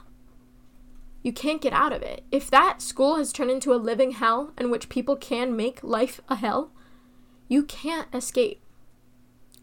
You 1.23 1.33
can't 1.33 1.63
get 1.63 1.73
out 1.73 1.93
of 1.93 2.03
it. 2.03 2.23
If 2.31 2.51
that 2.51 2.83
school 2.83 3.17
has 3.17 3.33
turned 3.33 3.51
into 3.51 3.73
a 3.73 3.77
living 3.77 4.13
hell 4.13 4.53
in 4.59 4.71
which 4.71 4.89
people 4.89 5.17
can 5.17 5.57
make 5.57 5.83
life 5.83 6.21
a 6.29 6.37
hell, 6.37 6.71
you 7.49 7.63
can't 7.63 8.09
escape. 8.15 8.61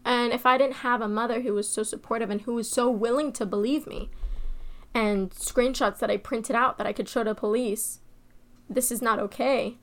And 0.04 0.32
if 0.32 0.46
I 0.46 0.58
didn't 0.58 0.76
have 0.76 1.00
a 1.00 1.08
mother 1.08 1.42
who 1.42 1.54
was 1.54 1.68
so 1.68 1.82
supportive 1.82 2.30
and 2.30 2.42
who 2.42 2.54
was 2.54 2.70
so 2.70 2.90
willing 2.90 3.32
to 3.32 3.46
believe 3.46 3.86
me, 3.86 4.10
and 4.94 5.30
screenshots 5.30 5.98
that 5.98 6.10
I 6.10 6.16
printed 6.16 6.56
out 6.56 6.76
that 6.78 6.86
I 6.86 6.92
could 6.92 7.08
show 7.08 7.24
to 7.24 7.34
police, 7.34 8.00
this 8.68 8.90
is 8.90 9.00
not 9.00 9.18
okay. 9.18 9.78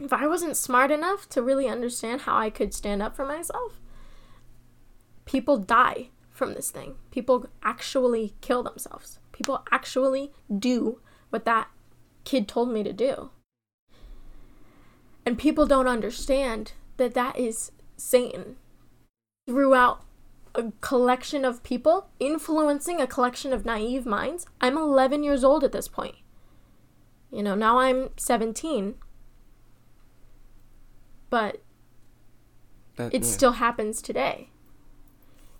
If 0.00 0.12
I 0.12 0.26
wasn't 0.26 0.56
smart 0.56 0.90
enough 0.90 1.28
to 1.30 1.42
really 1.42 1.68
understand 1.68 2.22
how 2.22 2.36
I 2.36 2.50
could 2.50 2.72
stand 2.72 3.02
up 3.02 3.14
for 3.14 3.26
myself, 3.26 3.80
people 5.26 5.58
die 5.58 6.08
from 6.30 6.54
this 6.54 6.70
thing. 6.70 6.94
People 7.10 7.46
actually 7.62 8.34
kill 8.40 8.62
themselves. 8.62 9.18
People 9.32 9.62
actually 9.70 10.32
do 10.58 11.00
what 11.28 11.44
that 11.44 11.68
kid 12.24 12.48
told 12.48 12.72
me 12.72 12.82
to 12.82 12.92
do. 12.92 13.30
And 15.26 15.38
people 15.38 15.66
don't 15.66 15.86
understand 15.86 16.72
that 16.96 17.14
that 17.14 17.38
is 17.38 17.72
Satan 17.96 18.56
throughout 19.50 20.04
a 20.54 20.70
collection 20.80 21.44
of 21.44 21.64
people 21.64 22.06
influencing 22.20 23.00
a 23.00 23.06
collection 23.06 23.52
of 23.52 23.64
naive 23.64 24.06
minds. 24.06 24.46
I'm 24.60 24.78
11 24.78 25.24
years 25.24 25.42
old 25.42 25.64
at 25.64 25.72
this 25.72 25.88
point. 25.88 26.14
You 27.32 27.42
know, 27.42 27.56
now 27.56 27.80
I'm 27.80 28.10
17. 28.16 28.94
But 31.30 31.62
That, 32.94 33.12
it 33.12 33.22
yeah. 33.22 33.28
still 33.28 33.52
happens 33.52 34.00
today. 34.00 34.50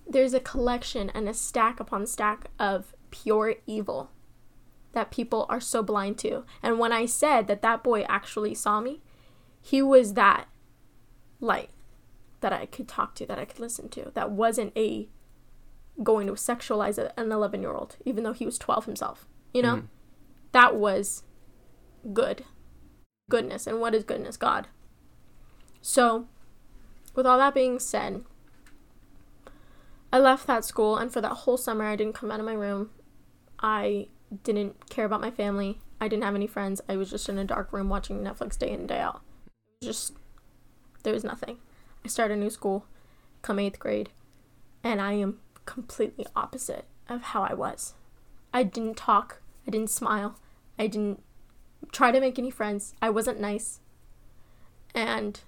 There's 0.09 0.35
a 0.35 0.41
collection 0.41 1.11
and 1.11 1.29
a 1.29 1.35
stack 1.35 1.81
upon 1.81 2.07
stack 2.07 2.47
of 2.61 2.95
pure 3.11 3.57
evil 3.67 4.13
that 4.93 5.11
people 5.11 5.47
are 5.49 5.61
so 5.61 5.83
blind 5.83 6.17
to. 6.19 6.45
And 6.63 6.79
when 6.79 6.93
I 6.93 7.07
said 7.07 7.49
that 7.49 7.63
that 7.63 7.83
boy 7.83 8.03
actually 8.03 8.55
saw 8.55 8.81
me, 8.81 9.01
he 9.61 9.83
was 9.83 10.15
that 10.15 10.47
light 11.41 11.71
that 12.41 12.53
I 12.53 12.67
could 12.67 12.89
talk 12.89 13.15
to, 13.17 13.27
that 13.27 13.39
I 13.39 13.45
could 13.45 13.61
listen 13.61 13.89
to, 13.91 14.11
that 14.15 14.31
wasn't 14.31 14.77
a 14.77 15.09
going 16.03 16.27
to 16.27 16.33
sexualize 16.35 16.99
an 16.99 17.11
11 17.31 17.61
year 17.61 17.73
old, 17.73 17.97
even 18.05 18.25
though 18.25 18.33
he 18.33 18.47
was 18.47 18.59
12 18.59 18.87
himself. 18.87 19.29
You 19.53 19.63
know? 19.63 19.77
Mhm. 19.77 19.89
That 20.53 20.77
was 20.77 21.25
good. 22.13 22.45
Goodness. 23.29 23.67
And 23.67 23.81
what 23.81 23.95
is 23.95 24.05
goodness? 24.05 24.37
God. 24.37 24.69
So, 25.83 26.27
with 27.15 27.27
all 27.27 27.39
that 27.39 27.55
being 27.55 27.79
said, 27.79 28.25
I 30.13 30.19
left 30.19 30.47
that 30.47 30.65
school, 30.65 30.97
and 30.97 31.13
for 31.13 31.21
that 31.21 31.29
whole 31.29 31.57
summer, 31.57 31.85
I 31.85 31.97
didn't 31.97 32.15
come 32.15 32.31
out 32.31 32.41
of 32.41 32.47
my 32.47 32.53
room. 32.53 32.91
I 33.61 34.09
didn't 34.43 34.91
care 34.91 35.05
about 35.05 35.21
my 35.21 35.31
family. 35.31 35.81
I 36.01 36.09
didn't 36.09 36.25
have 36.25 36.35
any 36.35 36.47
friends. 36.47 36.81
I 36.89 36.97
was 36.97 37.11
just 37.11 37.29
in 37.29 37.39
a 37.39 37.45
dark 37.45 37.73
room 37.73 37.89
watching 37.89 38.21
Netflix 38.21 38.59
day 38.59 38.71
in 38.71 38.81
and 38.81 38.89
day 38.89 38.99
out. 38.99 39.23
Just, 39.83 40.15
there 41.03 41.13
was 41.13 41.25
nothing. 41.25 41.59
I 42.05 42.09
started 42.09 42.35
a 42.35 42.41
new 42.41 42.51
school 42.51 42.87
come 43.43 43.59
eighth 43.59 43.79
grade, 43.79 44.11
and 44.85 45.01
I 45.01 45.15
am 45.15 45.39
completely 45.65 46.27
opposite 46.37 46.85
of 47.09 47.23
how 47.23 47.43
I 47.43 47.55
was. 47.55 47.95
I 48.53 48.63
didn't 48.63 48.97
talk. 48.97 49.41
I 49.67 49.71
didn't 49.71 49.91
smile. 49.91 50.37
I 50.79 50.87
didn't 50.87 51.23
try 51.93 52.11
to 52.11 52.21
make 52.21 52.39
any 52.39 52.51
friends. 52.51 52.95
I 53.01 53.11
wasn't 53.11 53.41
nice. 53.41 53.81
And 54.95 55.41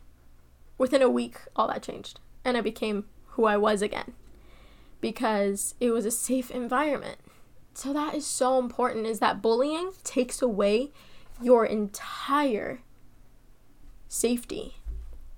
within 0.78 1.02
a 1.02 1.10
week, 1.10 1.36
all 1.56 1.68
that 1.68 1.82
changed. 1.82 2.20
And 2.44 2.56
I 2.56 2.60
became 2.60 3.06
who 3.28 3.44
I 3.44 3.56
was 3.56 3.82
again 3.82 4.14
because 5.00 5.74
it 5.80 5.90
was 5.90 6.06
a 6.06 6.10
safe 6.10 6.50
environment. 6.50 7.18
So 7.74 7.92
that 7.92 8.14
is 8.14 8.26
so 8.26 8.58
important 8.58 9.06
is 9.06 9.18
that 9.18 9.42
bullying 9.42 9.92
takes 10.04 10.42
away 10.42 10.90
your 11.40 11.64
entire 11.64 12.80
safety. 14.08 14.76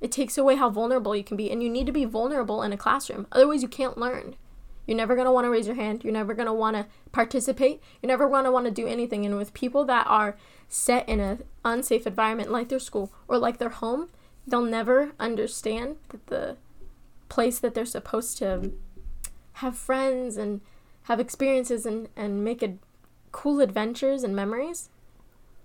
It 0.04 0.12
takes 0.12 0.36
away 0.36 0.56
how 0.56 0.68
vulnerable 0.68 1.16
you 1.16 1.24
can 1.24 1.38
be 1.38 1.50
and 1.50 1.62
you 1.62 1.70
need 1.70 1.86
to 1.86 1.92
be 1.92 2.04
vulnerable 2.04 2.62
in 2.62 2.74
a 2.74 2.76
classroom. 2.76 3.26
Otherwise 3.32 3.62
you 3.62 3.68
can't 3.68 3.96
learn. 3.96 4.36
You're 4.86 4.98
never 4.98 5.14
going 5.14 5.24
to 5.24 5.32
want 5.32 5.46
to 5.46 5.50
raise 5.50 5.66
your 5.66 5.76
hand. 5.76 6.04
You're 6.04 6.12
never 6.12 6.34
going 6.34 6.44
to 6.44 6.52
want 6.52 6.76
to 6.76 6.84
participate. 7.10 7.80
You're 8.02 8.08
never 8.08 8.28
going 8.28 8.44
to 8.44 8.52
want 8.52 8.66
to 8.66 8.70
do 8.70 8.86
anything 8.86 9.24
and 9.24 9.38
with 9.38 9.54
people 9.54 9.82
that 9.86 10.06
are 10.06 10.36
set 10.68 11.08
in 11.08 11.20
an 11.20 11.44
unsafe 11.64 12.06
environment 12.06 12.52
like 12.52 12.68
their 12.68 12.78
school 12.78 13.14
or 13.28 13.38
like 13.38 13.56
their 13.56 13.70
home, 13.70 14.10
they'll 14.46 14.60
never 14.60 15.12
understand 15.18 15.96
that 16.10 16.26
the 16.26 16.58
place 17.30 17.58
that 17.60 17.72
they're 17.72 17.86
supposed 17.86 18.36
to 18.36 18.72
have 19.54 19.74
friends 19.74 20.36
and 20.36 20.60
have 21.04 21.18
experiences 21.18 21.86
and, 21.86 22.10
and 22.14 22.44
make 22.44 22.62
cool 23.32 23.62
adventures 23.62 24.22
and 24.22 24.36
memories 24.36 24.90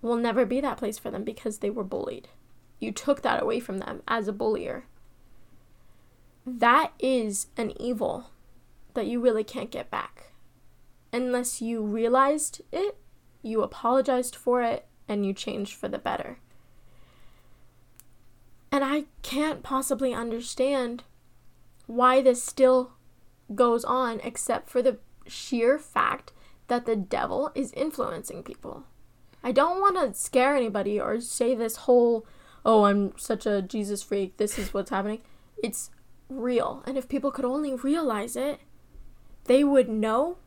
will 0.02 0.15
never 0.15 0.45
be 0.45 0.62
that 0.62 0.78
place 0.78 0.97
for 0.97 1.12
them 1.12 1.25
because 1.25 1.58
they 1.58 1.69
were 1.69 1.84
bullied. 1.84 2.30
You 2.79 2.91
took 2.91 3.21
that 3.21 3.41
away 3.41 3.59
from 3.59 3.79
them 3.79 4.01
as 4.07 4.27
a 4.27 4.33
bullier. 4.33 4.85
That 6.45 6.93
is 6.99 7.47
an 7.57 7.73
evil 7.79 8.31
that 8.93 9.07
you 9.07 9.19
really 9.19 9.43
can't 9.43 9.71
get 9.71 9.91
back. 9.91 10.31
Unless 11.11 11.61
you 11.61 11.81
realized 11.81 12.61
it, 12.71 12.97
you 13.41 13.61
apologized 13.61 14.35
for 14.35 14.61
it, 14.61 14.85
and 15.07 15.25
you 15.25 15.33
changed 15.33 15.73
for 15.73 15.87
the 15.87 15.97
better. 15.97 16.37
And 18.71 18.83
I 18.83 19.05
can't 19.23 19.63
possibly 19.63 20.13
understand 20.13 21.03
why 21.87 22.21
this 22.21 22.43
still 22.43 22.91
goes 23.55 23.83
on 23.83 24.19
except 24.23 24.69
for 24.69 24.81
the 24.81 24.99
sheer 25.25 25.79
fact 25.79 26.31
that 26.67 26.85
the 26.85 26.95
devil 26.95 27.51
is 27.55 27.71
influencing 27.73 28.43
people. 28.43 28.83
I 29.43 29.51
don't 29.51 29.79
want 29.79 29.95
to 29.95 30.19
scare 30.19 30.55
anybody 30.55 30.99
or 30.99 31.19
say 31.19 31.55
this 31.55 31.77
whole, 31.77 32.27
oh, 32.65 32.85
I'm 32.85 33.17
such 33.17 33.45
a 33.45 33.61
Jesus 33.61 34.03
freak, 34.03 34.37
this 34.37 34.57
is 34.57 34.73
what's 34.73 34.89
happening. 34.89 35.21
It's 35.61 35.91
real. 36.29 36.83
And 36.85 36.97
if 36.97 37.09
people 37.09 37.31
could 37.31 37.45
only 37.45 37.73
realize 37.73 38.35
it, 38.35 38.59
they 39.45 39.63
would 39.63 39.89
know 39.89 40.37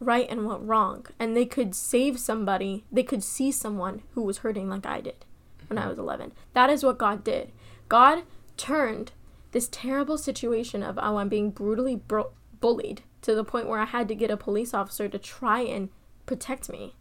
right 0.00 0.28
and 0.30 0.46
what 0.46 0.66
wrong. 0.66 1.06
And 1.18 1.36
they 1.36 1.46
could 1.46 1.74
save 1.74 2.18
somebody, 2.18 2.84
they 2.90 3.02
could 3.02 3.22
see 3.22 3.50
someone 3.50 4.02
who 4.12 4.22
was 4.22 4.38
hurting 4.38 4.68
like 4.68 4.86
I 4.86 5.00
did 5.00 5.24
when 5.66 5.78
I 5.78 5.82
mm-hmm. 5.82 5.90
was 5.90 5.98
11. 5.98 6.32
That 6.54 6.70
is 6.70 6.84
what 6.84 6.98
God 6.98 7.24
did. 7.24 7.52
God 7.88 8.22
turned 8.56 9.12
this 9.52 9.68
terrible 9.70 10.18
situation 10.18 10.82
of, 10.82 10.98
oh, 10.98 11.16
I'm 11.16 11.28
being 11.28 11.50
brutally 11.50 11.96
bro- 11.96 12.32
bullied 12.60 13.02
to 13.22 13.34
the 13.34 13.44
point 13.44 13.66
where 13.66 13.80
I 13.80 13.86
had 13.86 14.08
to 14.08 14.14
get 14.14 14.30
a 14.30 14.36
police 14.36 14.74
officer 14.74 15.08
to 15.08 15.18
try 15.18 15.60
and 15.60 15.88
protect 16.26 16.68
me 16.68 16.94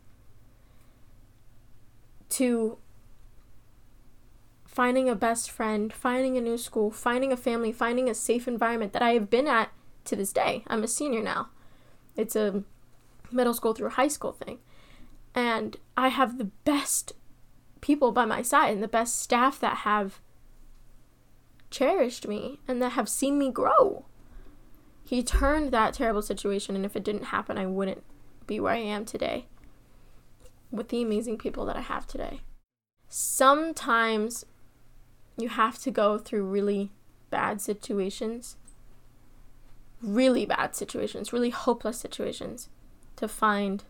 to 2.30 2.78
finding 4.78 5.10
a 5.10 5.16
best 5.16 5.50
friend, 5.50 5.92
finding 5.92 6.38
a 6.38 6.42
new 6.42 6.56
school, 6.56 6.92
finding 6.92 7.32
a 7.32 7.36
family, 7.36 7.72
finding 7.72 8.08
a 8.08 8.14
safe 8.14 8.48
environment 8.48 8.94
that 8.94 9.02
I 9.02 9.14
have 9.14 9.28
been 9.28 9.48
at 9.48 9.72
to 10.06 10.16
this 10.16 10.32
day. 10.32 10.64
I'm 10.68 10.84
a 10.84 10.88
senior 10.88 11.24
now. 11.24 11.48
It's 12.16 12.36
a 12.36 12.64
middle 13.32 13.56
school 13.56 13.74
through 13.74 13.90
high 13.90 14.08
school 14.08 14.34
thing. 14.34 14.60
And 15.34 15.78
I 15.98 16.10
have 16.10 16.38
the 16.38 16.52
best 16.64 17.14
people 17.82 18.12
by 18.12 18.26
my 18.26 18.44
side 18.44 18.72
and 18.72 18.84
the 18.84 18.88
best 18.88 19.20
staff 19.20 19.60
that 19.62 19.78
have 19.78 20.22
cherished 21.72 22.28
me 22.28 22.60
and 22.68 22.80
that 22.80 22.92
have 22.92 23.10
seen 23.10 23.40
me 23.40 23.50
grow. 23.50 24.06
He 25.04 25.24
turned 25.24 25.72
that 25.72 25.96
terrible 25.96 26.22
situation, 26.22 26.76
and 26.76 26.86
if 26.86 26.96
it 26.96 27.04
didn't 27.04 27.34
happen, 27.34 27.58
I 27.58 27.66
wouldn't 27.66 28.04
be 28.46 28.60
where 28.60 28.76
I 28.76 28.78
am 28.78 29.06
today 29.06 29.48
with 30.70 30.90
the 30.90 31.02
amazing 31.02 31.40
people 31.40 31.66
that 31.66 31.78
I 31.78 31.82
have 31.82 32.06
today. 32.06 32.42
Sometimes 33.10 34.46
you 35.38 35.50
have 35.50 35.78
to 35.80 35.92
go 35.92 36.18
through 36.18 36.44
really 36.44 36.92
bad 37.30 37.62
situations, 37.62 38.58
really 40.02 40.46
bad 40.46 40.76
situations, 40.76 41.32
really 41.32 41.52
hopeless 41.52 42.00
situations 42.00 42.70
to 43.16 43.28
find 43.28 43.84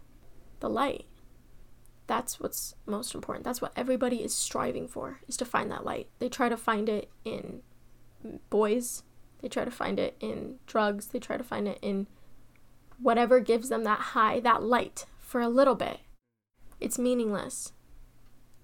the 0.60 0.70
light. 0.70 1.06
That's 2.08 2.40
what's 2.40 2.76
most 2.86 3.14
important. 3.14 3.44
That's 3.44 3.62
what 3.62 3.74
everybody 3.76 4.24
is 4.24 4.34
striving 4.34 4.88
for, 4.88 5.20
is 5.28 5.38
to 5.38 5.46
find 5.46 5.70
that 5.72 5.86
light. 5.86 6.08
They 6.20 6.30
try 6.30 6.50
to 6.50 6.58
find 6.58 6.88
it 6.90 7.10
in 7.26 7.62
boys, 8.50 9.04
they 9.42 9.48
try 9.48 9.66
to 9.66 9.72
find 9.72 10.00
it 10.00 10.16
in 10.20 10.56
drugs, 10.66 11.08
they 11.08 11.20
try 11.20 11.38
to 11.38 11.44
find 11.44 11.68
it 11.68 11.80
in 11.82 12.08
whatever 13.00 13.40
gives 13.40 13.70
them 13.70 13.84
that 13.84 14.00
high, 14.00 14.40
that 14.40 14.64
light 14.64 15.06
for 15.20 15.42
a 15.42 15.50
little 15.50 15.76
bit. 15.76 16.00
It's 16.80 16.98
meaningless. 16.98 17.74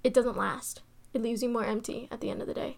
It 0.03 0.13
doesn't 0.13 0.37
last. 0.37 0.81
It 1.13 1.21
leaves 1.21 1.43
you 1.43 1.49
more 1.49 1.65
empty 1.65 2.07
at 2.11 2.21
the 2.21 2.29
end 2.29 2.41
of 2.41 2.47
the 2.47 2.53
day. 2.53 2.77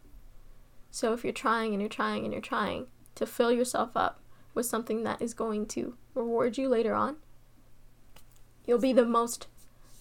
So 0.91 1.13
if 1.13 1.23
you're 1.23 1.33
trying 1.33 1.73
and 1.73 1.81
you're 1.81 1.89
trying 1.89 2.23
and 2.23 2.33
you're 2.33 2.41
trying 2.41 2.87
to 3.15 3.25
fill 3.25 3.51
yourself 3.51 3.91
up 3.95 4.19
with 4.53 4.65
something 4.65 5.03
that 5.03 5.21
is 5.21 5.33
going 5.33 5.65
to 5.67 5.95
reward 6.13 6.57
you 6.57 6.69
later 6.69 6.93
on, 6.93 7.17
you'll 8.65 8.79
be 8.79 8.93
the 8.93 9.05
most, 9.05 9.47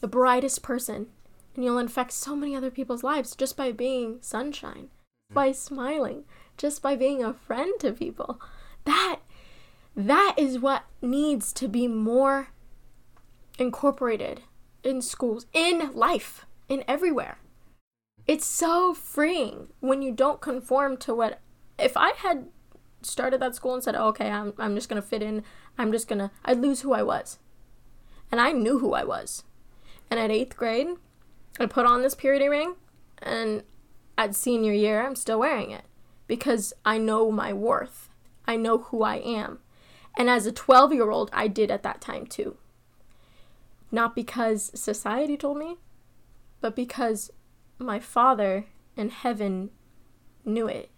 the 0.00 0.08
brightest 0.08 0.62
person, 0.62 1.08
and 1.54 1.64
you'll 1.64 1.78
infect 1.78 2.12
so 2.12 2.34
many 2.34 2.54
other 2.54 2.70
people's 2.70 3.02
lives 3.02 3.36
just 3.36 3.56
by 3.56 3.72
being 3.72 4.18
sunshine, 4.20 4.88
by 5.32 5.52
smiling, 5.52 6.24
just 6.56 6.82
by 6.82 6.96
being 6.96 7.22
a 7.22 7.34
friend 7.34 7.72
to 7.80 7.92
people. 7.92 8.40
That, 8.84 9.20
that 9.96 10.34
is 10.36 10.58
what 10.58 10.84
needs 11.00 11.52
to 11.54 11.68
be 11.68 11.88
more 11.88 12.48
incorporated 13.58 14.42
in 14.82 15.00
schools, 15.00 15.46
in 15.52 15.92
life, 15.94 16.46
in 16.68 16.84
everywhere. 16.86 17.38
It's 18.26 18.46
so 18.46 18.94
freeing 18.94 19.68
when 19.80 20.02
you 20.02 20.12
don't 20.12 20.40
conform 20.40 20.96
to 20.98 21.14
what. 21.14 21.40
If 21.78 21.96
I 21.96 22.12
had 22.16 22.46
started 23.02 23.40
that 23.40 23.54
school 23.54 23.74
and 23.74 23.82
said, 23.82 23.94
oh, 23.94 24.08
okay, 24.08 24.30
I'm, 24.30 24.54
I'm 24.58 24.74
just 24.74 24.88
going 24.88 25.00
to 25.00 25.06
fit 25.06 25.22
in, 25.22 25.42
I'm 25.76 25.92
just 25.92 26.08
going 26.08 26.20
to, 26.20 26.30
I'd 26.44 26.60
lose 26.60 26.80
who 26.80 26.92
I 26.92 27.02
was. 27.02 27.38
And 28.30 28.40
I 28.40 28.52
knew 28.52 28.78
who 28.78 28.94
I 28.94 29.04
was. 29.04 29.44
And 30.10 30.18
at 30.18 30.30
eighth 30.30 30.56
grade, 30.56 30.88
I 31.58 31.66
put 31.66 31.86
on 31.86 32.02
this 32.02 32.14
purity 32.14 32.48
ring, 32.48 32.74
and 33.22 33.62
at 34.18 34.34
senior 34.34 34.72
year, 34.72 35.04
I'm 35.04 35.16
still 35.16 35.38
wearing 35.38 35.70
it 35.70 35.84
because 36.26 36.72
I 36.84 36.98
know 36.98 37.30
my 37.30 37.52
worth. 37.52 38.08
I 38.46 38.56
know 38.56 38.78
who 38.78 39.02
I 39.02 39.16
am. 39.16 39.58
And 40.16 40.30
as 40.30 40.46
a 40.46 40.52
12 40.52 40.92
year 40.92 41.10
old, 41.10 41.30
I 41.32 41.48
did 41.48 41.70
at 41.70 41.82
that 41.82 42.00
time 42.00 42.26
too. 42.26 42.56
Not 43.90 44.14
because 44.14 44.70
society 44.74 45.36
told 45.36 45.58
me, 45.58 45.76
but 46.60 46.74
because 46.74 47.30
my 47.78 47.98
father 47.98 48.66
in 48.96 49.10
heaven 49.10 49.70
knew 50.44 50.66
it. 50.66 50.90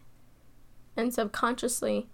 And 0.96 1.12
subconsciously, 1.12 2.08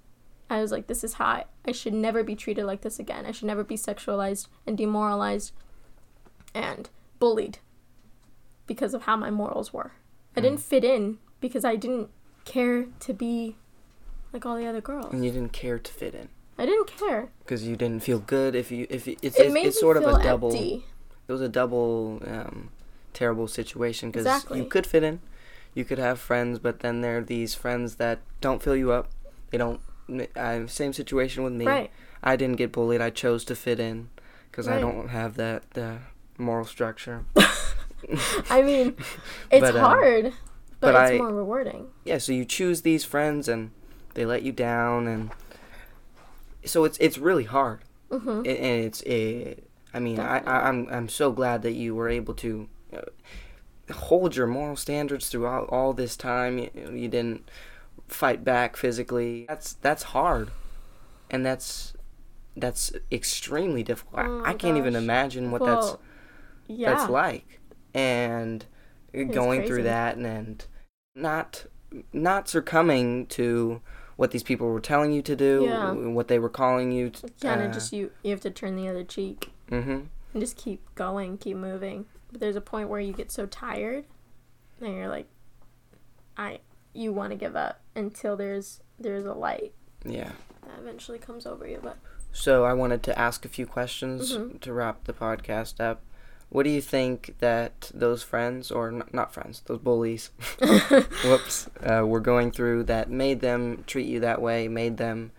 I 0.50 0.60
was 0.60 0.72
like, 0.72 0.86
this 0.86 1.04
is 1.04 1.14
how 1.14 1.26
I, 1.26 1.44
I 1.66 1.72
should 1.72 1.94
never 1.94 2.22
be 2.22 2.34
treated 2.34 2.64
like 2.64 2.82
this 2.82 2.98
again. 2.98 3.26
I 3.26 3.32
should 3.32 3.46
never 3.46 3.64
be 3.64 3.76
sexualized 3.76 4.48
and 4.66 4.76
demoralized 4.76 5.52
and 6.54 6.90
bullied 7.18 7.58
because 8.66 8.94
of 8.94 9.02
how 9.02 9.16
my 9.16 9.30
morals 9.30 9.72
were. 9.72 9.92
I 10.36 10.40
didn't 10.40 10.60
fit 10.60 10.84
in 10.84 11.18
because 11.40 11.64
I 11.64 11.76
didn't 11.76 12.08
care 12.44 12.86
to 13.00 13.12
be 13.12 13.56
like 14.32 14.46
all 14.46 14.56
the 14.56 14.66
other 14.66 14.80
girls. 14.80 15.12
And 15.12 15.24
you 15.24 15.30
didn't 15.30 15.52
care 15.52 15.78
to 15.78 15.92
fit 15.92 16.14
in 16.14 16.28
I 16.58 16.66
didn't 16.66 16.86
care. 16.86 17.30
because 17.40 17.66
you 17.66 17.76
didn't 17.76 18.02
feel 18.02 18.18
good 18.18 18.54
if 18.54 18.70
you 18.70 18.86
if 18.90 19.06
you, 19.06 19.16
it's 19.22 19.38
It 19.38 19.46
it's, 19.46 19.66
it's 19.68 19.80
sort 19.80 19.96
of 19.96 20.04
a 20.04 20.22
double 20.22 20.52
empty. 20.52 20.84
it 21.26 21.32
was 21.32 21.40
a 21.40 21.48
double 21.48 22.20
um, 22.26 22.70
terrible 23.12 23.48
situation 23.48 24.10
because 24.10 24.26
Exactly. 24.26 24.58
you 24.58 24.64
could 24.64 24.86
fit 24.86 25.02
in, 25.02 25.20
you 25.74 25.84
could 25.84 25.98
have 25.98 26.18
friends, 26.18 26.58
but 26.58 26.80
then 26.80 27.00
there 27.00 27.18
are 27.18 27.22
these 27.24 27.54
friends 27.54 27.96
that 27.96 28.20
don't 28.40 28.62
fill 28.62 28.76
you 28.76 28.92
up. 28.92 29.08
They 29.50 29.58
don't. 29.58 29.80
I 30.36 30.66
same 30.66 30.92
situation 30.92 31.44
with 31.44 31.52
me. 31.52 31.66
Right. 31.66 31.90
I 32.22 32.36
didn't 32.36 32.56
get 32.56 32.72
bullied. 32.72 33.00
I 33.00 33.10
chose 33.10 33.44
to 33.46 33.54
fit 33.56 33.80
in 33.80 34.08
because 34.50 34.68
I 34.68 34.78
don't 34.80 35.08
have 35.08 35.36
that 35.36 35.62
uh, 35.76 35.96
moral 36.38 36.64
structure. 36.66 37.24
I 38.50 38.62
mean, 38.62 38.96
it's 39.50 39.60
But, 39.60 39.76
um, 39.76 39.80
hard, 39.80 40.24
but, 40.80 40.92
but 40.92 40.94
it's 41.02 41.10
I- 41.12 41.18
more 41.18 41.32
rewarding. 41.32 41.86
yeah, 42.04 42.18
so 42.18 42.32
you 42.32 42.44
choose 42.44 42.82
these 42.82 43.04
friends 43.04 43.48
and 43.48 43.70
they 44.14 44.24
let 44.26 44.42
you 44.42 44.52
down, 44.52 45.06
and 45.06 45.30
so 46.64 46.84
it's 46.84 46.98
it's 46.98 47.18
really 47.18 47.44
hard. 47.44 47.80
hmm 48.10 48.28
and 48.28 48.46
and 48.46 48.84
it's 48.84 49.00
it, 49.02 49.68
I 49.94 49.98
mean, 50.00 50.20
I, 50.20 50.38
I, 50.38 50.68
I'm 50.68 50.86
I'm 50.90 51.08
so 51.08 51.32
glad 51.32 51.62
that 51.62 51.72
you 51.72 51.94
were 51.94 52.08
able 52.08 52.34
to 52.34 52.68
hold 53.90 54.36
your 54.36 54.46
moral 54.46 54.76
standards 54.76 55.28
throughout 55.28 55.68
all 55.68 55.92
this 55.92 56.16
time. 56.16 56.58
You, 56.58 56.70
you 56.92 57.08
didn't 57.08 57.48
fight 58.08 58.44
back 58.44 58.76
physically. 58.76 59.44
That's 59.48 59.74
that's 59.74 60.02
hard, 60.04 60.50
and 61.30 61.44
that's 61.44 61.94
that's 62.56 62.92
extremely 63.10 63.82
difficult. 63.82 64.20
I- 64.20 64.26
Oh 64.28 64.42
I, 64.44 64.54
can't 64.54 64.76
even 64.76 64.94
imagine 64.96 65.50
what 65.50 65.64
that's 65.64 65.96
yeah. 66.66 66.94
that's 66.94 67.10
like, 67.10 67.60
and 67.94 68.64
going 69.32 69.66
through 69.66 69.84
that 69.84 70.16
and, 70.16 70.26
and 70.26 70.66
not 71.14 71.66
not 72.12 72.48
succumbing 72.48 73.26
to 73.26 73.80
what 74.16 74.30
these 74.30 74.42
people 74.42 74.68
were 74.68 74.80
telling 74.80 75.12
you 75.12 75.22
to 75.22 75.34
do, 75.34 75.64
Yeah. 75.66 75.92
what 75.92 76.28
they 76.28 76.38
were 76.38 76.48
calling 76.48 76.92
you. 76.92 77.10
To, 77.10 77.28
kind 77.40 77.62
of 77.62 77.70
uh, 77.70 77.74
just 77.74 77.92
you. 77.92 78.10
You 78.22 78.30
have 78.30 78.40
to 78.42 78.50
turn 78.50 78.76
the 78.76 78.88
other 78.88 79.04
cheek 79.04 79.50
Mm-hmm. 79.70 79.90
and 80.34 80.40
just 80.40 80.56
keep 80.56 80.82
going, 80.94 81.38
keep 81.38 81.56
moving. 81.56 82.04
But 82.32 82.40
there's 82.40 82.56
a 82.56 82.60
point 82.62 82.88
where 82.88 82.98
you 83.00 83.12
get 83.12 83.30
so 83.30 83.46
tired, 83.46 84.04
and 84.80 84.94
you're 84.96 85.08
like, 85.08 85.28
I, 86.36 86.60
you 86.94 87.12
want 87.12 87.30
to 87.30 87.36
give 87.36 87.54
up 87.54 87.80
until 87.94 88.36
there's 88.36 88.80
there's 88.98 89.24
a 89.24 89.34
light 89.34 89.74
Yeah. 90.04 90.30
that 90.62 90.78
eventually 90.80 91.18
comes 91.18 91.44
over 91.46 91.66
you. 91.66 91.78
But 91.82 91.98
So 92.32 92.64
I 92.64 92.72
wanted 92.72 93.02
to 93.04 93.18
ask 93.18 93.44
a 93.44 93.48
few 93.48 93.66
questions 93.66 94.32
Mhm. 94.36 94.60
to 94.62 94.72
wrap 94.72 95.04
the 95.04 95.12
podcast 95.12 95.80
up. 95.80 96.00
What 96.48 96.62
do 96.64 96.70
you 96.70 96.80
think 96.80 97.34
that 97.40 97.90
those 97.94 98.22
friends, 98.22 98.70
or 98.70 98.88
n- 98.88 99.02
not 99.12 99.32
friends, 99.34 99.62
those 99.66 99.78
bullies, 99.80 100.30
whoops, 101.24 101.68
uh, 101.84 102.06
were 102.06 102.20
going 102.20 102.50
through 102.52 102.84
that 102.84 103.10
made 103.10 103.40
them 103.40 103.84
treat 103.86 104.06
you 104.06 104.20
that 104.20 104.40
way, 104.40 104.68
made 104.68 104.96
them 104.98 105.32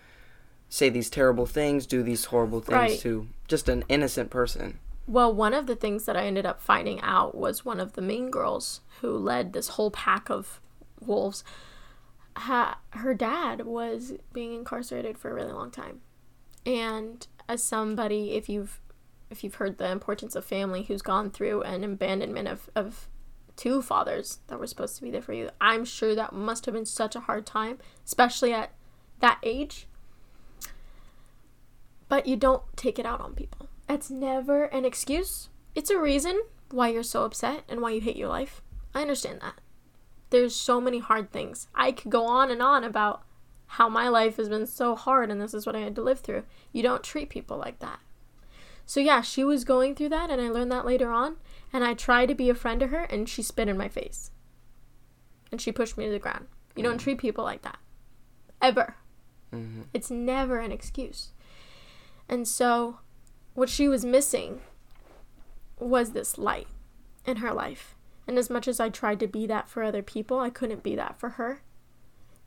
say 0.69 0.89
these 0.89 1.09
terrible 1.09 1.45
things, 1.45 1.85
do 1.85 2.01
these 2.03 2.25
horrible 2.25 2.59
things 2.61 2.73
Right. 2.75 2.99
to 3.01 3.27
just 3.47 3.69
an 3.69 3.83
innocent 3.89 4.29
person? 4.31 4.79
Well, 5.05 5.33
one 5.33 5.53
of 5.53 5.67
the 5.67 5.75
things 5.75 6.05
that 6.05 6.15
I 6.15 6.25
ended 6.25 6.45
up 6.45 6.61
finding 6.61 7.01
out 7.01 7.35
was 7.35 7.65
one 7.65 7.79
of 7.79 7.93
the 7.93 8.01
main 8.01 8.31
girls 8.31 8.81
who 9.01 9.17
led 9.17 9.51
this 9.51 9.69
whole 9.69 9.91
pack 9.91 10.29
of 10.29 10.61
wolves. 11.01 11.43
Ha- 12.37 12.79
her 12.91 13.13
dad 13.13 13.65
was 13.65 14.13
being 14.31 14.53
incarcerated 14.53 15.17
for 15.17 15.29
a 15.29 15.33
really 15.33 15.51
long 15.51 15.71
time, 15.71 16.01
and 16.65 17.27
as 17.47 17.61
somebody, 17.61 18.31
if 18.31 18.49
you've 18.49 18.79
if 19.29 19.43
you've 19.43 19.55
heard 19.55 19.77
the 19.77 19.89
importance 19.89 20.35
of 20.35 20.45
family, 20.45 20.83
who's 20.83 21.01
gone 21.01 21.31
through 21.31 21.61
an 21.63 21.83
abandonment 21.83 22.47
of 22.47 22.69
of 22.75 23.09
two 23.55 23.81
fathers 23.81 24.39
that 24.47 24.59
were 24.59 24.67
supposed 24.67 24.95
to 24.95 25.03
be 25.03 25.11
there 25.11 25.21
for 25.21 25.33
you, 25.33 25.49
I'm 25.59 25.85
sure 25.85 26.15
that 26.15 26.33
must 26.33 26.65
have 26.65 26.73
been 26.73 26.85
such 26.85 27.15
a 27.15 27.21
hard 27.21 27.45
time, 27.45 27.77
especially 28.05 28.53
at 28.53 28.71
that 29.19 29.39
age. 29.43 29.85
But 32.07 32.25
you 32.25 32.35
don't 32.35 32.63
take 32.75 32.97
it 32.97 33.05
out 33.05 33.21
on 33.21 33.33
people. 33.33 33.67
That's 33.87 34.09
never 34.09 34.65
an 34.65 34.85
excuse. 34.85 35.49
It's 35.75 35.89
a 35.89 35.99
reason 35.99 36.41
why 36.71 36.89
you're 36.89 37.03
so 37.03 37.23
upset 37.23 37.63
and 37.67 37.81
why 37.81 37.91
you 37.91 38.01
hate 38.01 38.15
your 38.15 38.29
life. 38.29 38.61
I 38.93 39.01
understand 39.01 39.41
that. 39.41 39.55
There's 40.29 40.55
so 40.55 40.81
many 40.81 40.99
hard 40.99 41.31
things. 41.31 41.67
I 41.75 41.91
could 41.91 42.11
go 42.11 42.25
on 42.25 42.49
and 42.49 42.61
on 42.61 42.83
about 42.83 43.23
how 43.67 43.89
my 43.89 44.07
life 44.07 44.37
has 44.37 44.49
been 44.49 44.67
so 44.67 44.95
hard 44.95 45.31
and 45.31 45.41
this 45.41 45.53
is 45.53 45.65
what 45.65 45.75
I 45.75 45.79
had 45.79 45.95
to 45.95 46.01
live 46.01 46.19
through. 46.19 46.43
You 46.71 46.83
don't 46.83 47.03
treat 47.03 47.29
people 47.29 47.57
like 47.57 47.79
that. 47.79 47.99
So 48.85 48.99
yeah, 48.99 49.21
she 49.21 49.43
was 49.43 49.63
going 49.63 49.95
through 49.95 50.09
that 50.09 50.29
and 50.29 50.41
I 50.41 50.49
learned 50.49 50.71
that 50.71 50.85
later 50.85 51.11
on 51.11 51.37
and 51.71 51.83
I 51.83 51.93
tried 51.93 52.27
to 52.27 52.35
be 52.35 52.49
a 52.49 52.55
friend 52.55 52.79
to 52.79 52.87
her 52.87 53.03
and 53.03 53.27
she 53.27 53.41
spit 53.41 53.69
in 53.69 53.77
my 53.77 53.87
face. 53.87 54.31
And 55.51 55.61
she 55.61 55.71
pushed 55.71 55.97
me 55.97 56.05
to 56.05 56.11
the 56.11 56.19
ground. 56.19 56.47
You 56.75 56.83
don't 56.83 56.97
treat 56.97 57.19
people 57.19 57.43
like 57.43 57.61
that. 57.61 57.77
Ever. 58.61 58.95
Mm-hmm. 59.53 59.83
It's 59.93 60.09
never 60.09 60.59
an 60.59 60.71
excuse. 60.71 61.29
And 62.27 62.47
so, 62.47 62.99
what 63.53 63.69
she 63.69 63.87
was 63.87 64.03
missing 64.05 64.61
was 65.79 66.11
this 66.11 66.37
light 66.37 66.67
in 67.25 67.37
her 67.37 67.53
life. 67.53 67.95
And 68.27 68.37
as 68.37 68.49
much 68.49 68.67
as 68.67 68.79
I 68.79 68.89
tried 68.89 69.19
to 69.19 69.27
be 69.27 69.45
that 69.47 69.67
for 69.67 69.83
other 69.83 70.01
people, 70.01 70.39
I 70.39 70.49
couldn't 70.49 70.83
be 70.83 70.95
that 70.95 71.19
for 71.19 71.29
her. 71.31 71.61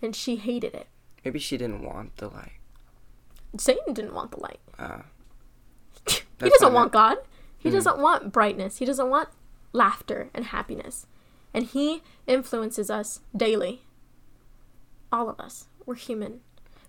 And 0.00 0.16
she 0.16 0.36
hated 0.36 0.74
it. 0.74 0.88
Maybe 1.24 1.38
she 1.38 1.56
didn't 1.56 1.82
want 1.82 2.16
the 2.16 2.28
light. 2.28 2.52
Satan 3.58 3.92
didn't 3.94 4.14
want 4.14 4.30
the 4.32 4.40
light. 4.40 4.60
Uh, 4.78 5.02
he 6.08 6.48
doesn't 6.50 6.72
want 6.72 6.92
God. 6.92 7.18
He 7.58 7.68
Hmm. 7.68 7.74
doesn't 7.74 7.98
want 7.98 8.32
brightness. 8.32 8.78
He 8.78 8.84
doesn't 8.84 9.10
want 9.10 9.28
laughter 9.72 10.30
and 10.34 10.46
happiness. 10.46 11.06
And 11.52 11.64
he 11.64 12.02
influences 12.26 12.90
us 12.90 13.20
daily. 13.36 13.82
All 15.12 15.28
of 15.28 15.40
us. 15.40 15.66
We're 15.84 15.94
human. 15.94 16.40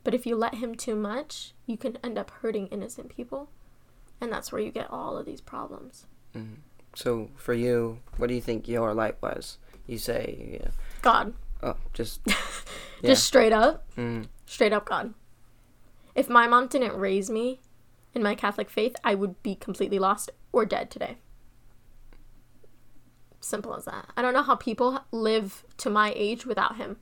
But 0.03 0.13
if 0.13 0.25
you 0.25 0.35
let 0.35 0.55
him 0.55 0.75
too 0.75 0.95
much, 0.95 1.53
you 1.65 1.77
can 1.77 1.97
end 2.03 2.17
up 2.17 2.31
hurting 2.41 2.67
innocent 2.67 3.09
people. 3.09 3.49
And 4.19 4.31
that's 4.31 4.51
where 4.51 4.61
you 4.61 4.71
get 4.71 4.89
all 4.89 5.17
of 5.17 5.25
these 5.25 5.41
problems. 5.41 6.05
mhm. 6.35 6.57
So 6.95 7.29
for 7.35 7.53
you, 7.53 7.99
what 8.17 8.27
do 8.27 8.33
you 8.33 8.41
think 8.41 8.67
your 8.67 8.93
light 8.93 9.21
was? 9.21 9.59
You 9.85 9.97
say, 9.99 10.49
yeah, 10.59 10.71
God. 11.03 11.33
oh, 11.61 11.75
just 11.93 12.21
Yeah. 12.27 13.09
Just 13.11 13.25
straight 13.25 13.53
up. 13.53 13.85
mm, 13.95 14.27
Straight 14.47 14.73
up 14.73 14.85
God. 14.85 15.13
If 16.15 16.27
my 16.29 16.47
mom 16.47 16.65
didn't 16.67 16.97
raise 16.97 17.29
me 17.29 17.59
in 18.15 18.23
my 18.23 18.33
Catholic 18.33 18.69
faith, 18.71 18.95
I 19.03 19.13
would 19.13 19.41
be 19.43 19.53
completely 19.53 19.99
lost 19.99 20.31
or 20.51 20.65
dead 20.65 20.89
today. 20.89 21.17
Simple 23.39 23.75
as 23.75 23.85
that. 23.85 24.07
I 24.17 24.21
don't 24.23 24.33
know 24.33 24.41
how 24.41 24.55
people 24.55 25.01
live 25.11 25.63
to 25.77 25.89
my 25.91 26.11
age 26.15 26.45
without 26.47 26.77
him. 26.77 26.97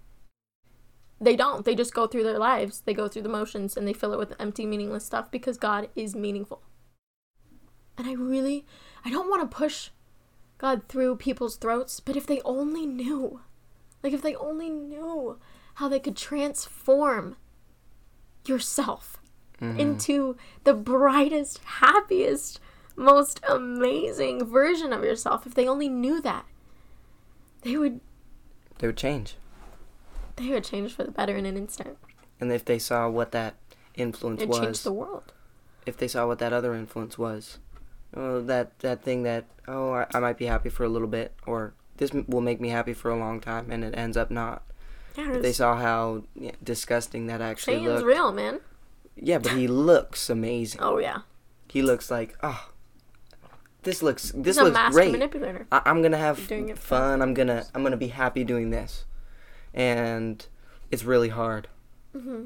They 1.21 1.38
don't. 1.38 1.63
They 1.63 1.75
just 1.75 1.93
go 1.93 2.08
through 2.08 2.23
their 2.25 2.38
lives. 2.38 2.82
They 2.82 2.93
go 2.93 3.08
through 3.08 3.21
the 3.21 3.30
motions 3.30 3.78
and 3.78 3.88
they 3.88 3.93
fill 3.93 4.12
it 4.12 4.19
with 4.19 4.34
empty, 4.38 4.65
meaningless 4.65 5.06
stuff 5.06 5.32
because 5.32 5.58
God 5.58 5.88
is 5.95 6.13
meaningful. 6.13 6.62
And 7.97 8.08
I 8.08 8.13
really, 8.13 8.65
I 9.03 9.10
don't 9.10 9.29
want 9.29 9.49
to 9.49 9.55
push 9.58 9.89
God 10.58 10.84
through 10.88 11.15
people's 11.17 11.55
throats, 11.58 11.99
but 11.99 12.15
if 12.15 12.25
they 12.27 12.41
only 12.41 12.86
knew, 12.86 13.41
like 14.03 14.13
if 14.13 14.21
they 14.21 14.36
only 14.36 14.69
knew 14.69 15.38
how 15.75 15.88
they 15.89 15.99
could 15.99 16.15
transform 16.17 17.36
yourself 18.45 19.17
Mhm. 19.62 19.77
into 19.79 20.38
the 20.65 20.73
brightest, 20.73 21.60
happiest, 21.63 22.60
most 22.97 23.39
amazing 23.47 24.45
version 24.45 24.91
of 24.93 25.03
yourself. 25.03 25.45
If 25.47 25.53
they 25.55 25.67
only 25.67 25.89
knew 25.89 26.21
that, 26.21 26.45
they 27.62 27.77
would 27.77 27.99
They 28.79 28.88
would 28.88 28.97
change. 28.97 29.38
they 30.36 30.49
would 30.49 30.63
change 30.65 30.93
for 30.93 31.03
the 31.05 31.12
better 31.12 31.36
in 31.38 31.45
an 31.45 31.55
instant. 31.58 31.97
And 32.39 32.51
if 32.51 32.65
they 32.65 32.77
saw 32.79 33.10
what 33.10 33.31
that 33.31 33.55
influence 33.95 34.41
It'd 34.41 34.49
was, 34.49 34.60
change 34.60 34.81
the 34.84 34.91
world. 34.93 35.31
if 35.86 35.95
they 35.97 36.08
saw 36.10 36.27
what 36.27 36.39
that 36.39 36.51
other 36.53 36.73
influence 36.73 37.17
was, 37.17 37.58
oh, 38.13 38.41
that 38.41 38.77
that 38.79 39.03
thing 39.03 39.23
that 39.23 39.45
oh 39.67 39.91
I, 39.93 40.07
I 40.13 40.19
might 40.19 40.37
be 40.37 40.45
happy 40.45 40.69
for 40.69 40.83
a 40.83 40.89
little 40.89 41.07
bit, 41.07 41.33
or 41.45 41.73
this 41.97 42.13
m- 42.13 42.25
will 42.27 42.41
make 42.41 42.59
me 42.61 42.69
happy 42.69 42.93
for 42.93 43.09
a 43.11 43.17
long 43.17 43.39
time, 43.39 43.71
and 43.71 43.83
it 43.83 43.93
ends 43.97 44.17
up 44.17 44.29
not. 44.31 44.63
Yeah, 45.17 45.37
they 45.39 45.53
saw 45.53 45.77
how 45.77 46.23
yeah, 46.35 46.51
disgusting 46.63 47.27
that 47.27 47.41
actually 47.41 47.77
Shane's 47.77 47.85
looked. 47.87 48.05
real, 48.05 48.31
man. 48.33 48.59
Yeah, 49.15 49.37
but 49.37 49.53
he 49.53 49.67
looks 49.67 50.29
amazing. 50.29 50.81
Oh 50.83 50.97
yeah, 50.97 51.19
He 51.69 51.81
looks 51.81 52.11
like 52.11 52.37
oh, 52.43 52.69
this 53.83 54.01
looks 54.03 54.31
this 54.35 54.55
he's 54.55 54.57
a 54.57 54.63
looks 54.65 54.73
master 54.73 54.93
great. 54.93 55.11
manipulator. 55.13 55.67
I, 55.71 55.81
I'm 55.85 56.01
gonna 56.01 56.17
have 56.17 56.51
it 56.51 56.77
fun. 56.77 57.21
I'm 57.21 57.33
gonna 57.33 57.65
I'm 57.73 57.81
gonna 57.83 57.95
be 57.97 58.09
happy 58.09 58.43
doing 58.43 58.71
this, 58.71 59.05
and 59.73 60.45
it's 60.91 61.03
really 61.05 61.29
hard. 61.29 61.67
hmm 62.13 62.45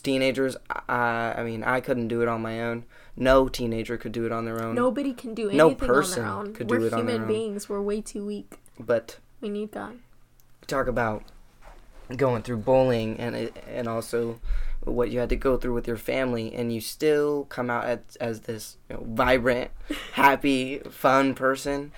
Teenagers, 0.00 0.56
I 0.88 1.34
I 1.36 1.42
mean 1.44 1.62
I 1.64 1.80
couldn't 1.80 2.08
do 2.08 2.22
it 2.22 2.28
on 2.28 2.42
my 2.42 2.62
own. 2.62 2.84
No 3.16 3.48
teenager 3.48 3.96
could 3.96 4.12
do 4.12 4.24
it 4.26 4.32
on 4.32 4.44
their 4.44 4.62
own. 4.62 4.74
Nobody 4.74 5.12
can 5.12 5.34
do 5.34 5.48
anything 5.50 5.58
No 5.58 5.70
on 5.70 5.76
their 6.10 6.24
own. 6.26 6.52
could 6.54 6.68
do 6.68 6.78
We're 6.78 6.86
it 6.86 6.92
on 6.92 7.06
their 7.06 7.16
human 7.16 7.22
own. 7.22 7.28
beings. 7.28 7.68
We're 7.68 7.82
way 7.82 8.00
too 8.00 8.24
weak. 8.24 8.58
But 8.78 9.18
We 9.40 9.48
need 9.48 9.72
God. 9.72 9.98
talk 10.66 10.86
about 10.86 11.24
going 12.16 12.42
through 12.42 12.58
bullying 12.58 13.18
and 13.18 13.34
it- 13.36 13.56
and 13.68 13.88
also 13.88 14.38
what 14.84 15.10
you 15.10 15.18
had 15.18 15.28
to 15.28 15.36
go 15.36 15.56
through 15.56 15.74
with 15.74 15.86
your 15.88 15.96
family, 15.96 16.54
and 16.54 16.72
you 16.72 16.80
still 16.80 17.44
come 17.46 17.68
out 17.68 17.84
as, 17.84 17.98
as 18.20 18.40
this 18.42 18.76
you 18.88 18.96
know, 18.96 19.02
vibrant, 19.06 19.70
happy, 20.12 20.78
fun 20.90 21.34
person. 21.34 21.92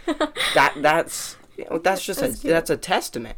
that 0.54 0.72
that's 0.78 1.36
you 1.56 1.66
know, 1.70 1.78
that's 1.78 2.02
just 2.06 2.20
That's 2.20 2.38
a 2.38 2.40
cute. 2.40 2.50
that's 2.50 2.70
a 2.70 2.76
testament 2.78 3.36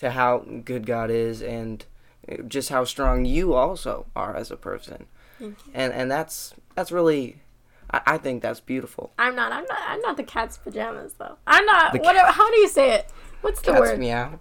to 0.00 0.10
how 0.10 0.44
good 0.64 0.86
God 0.86 1.10
is 1.10 1.40
and 1.42 1.84
just 2.48 2.68
how 2.68 2.84
strong 2.84 3.24
you 3.24 3.54
also 3.54 4.06
are 4.14 4.36
as 4.36 4.50
a 4.50 4.56
person. 4.56 5.06
And 5.40 5.92
and 5.92 6.10
that's 6.10 6.54
that's 6.74 6.92
really 6.92 7.40
I, 7.90 8.00
I 8.06 8.18
think 8.18 8.42
that's 8.42 8.60
beautiful. 8.60 9.12
I'm 9.18 9.34
not. 9.34 9.50
I'm 9.52 9.64
not. 9.64 9.78
I'm 9.88 10.00
not 10.00 10.16
the 10.16 10.22
cat's 10.22 10.56
pajamas 10.58 11.14
though. 11.14 11.36
I'm 11.46 11.64
not. 11.66 11.92
The 11.92 11.98
Whatever. 11.98 12.30
How 12.30 12.48
do 12.50 12.56
you 12.58 12.68
say 12.68 12.92
it? 12.94 13.10
What's 13.40 13.60
the 13.60 13.72
Cat's 13.72 13.80
word? 13.80 13.98
meow. 13.98 14.38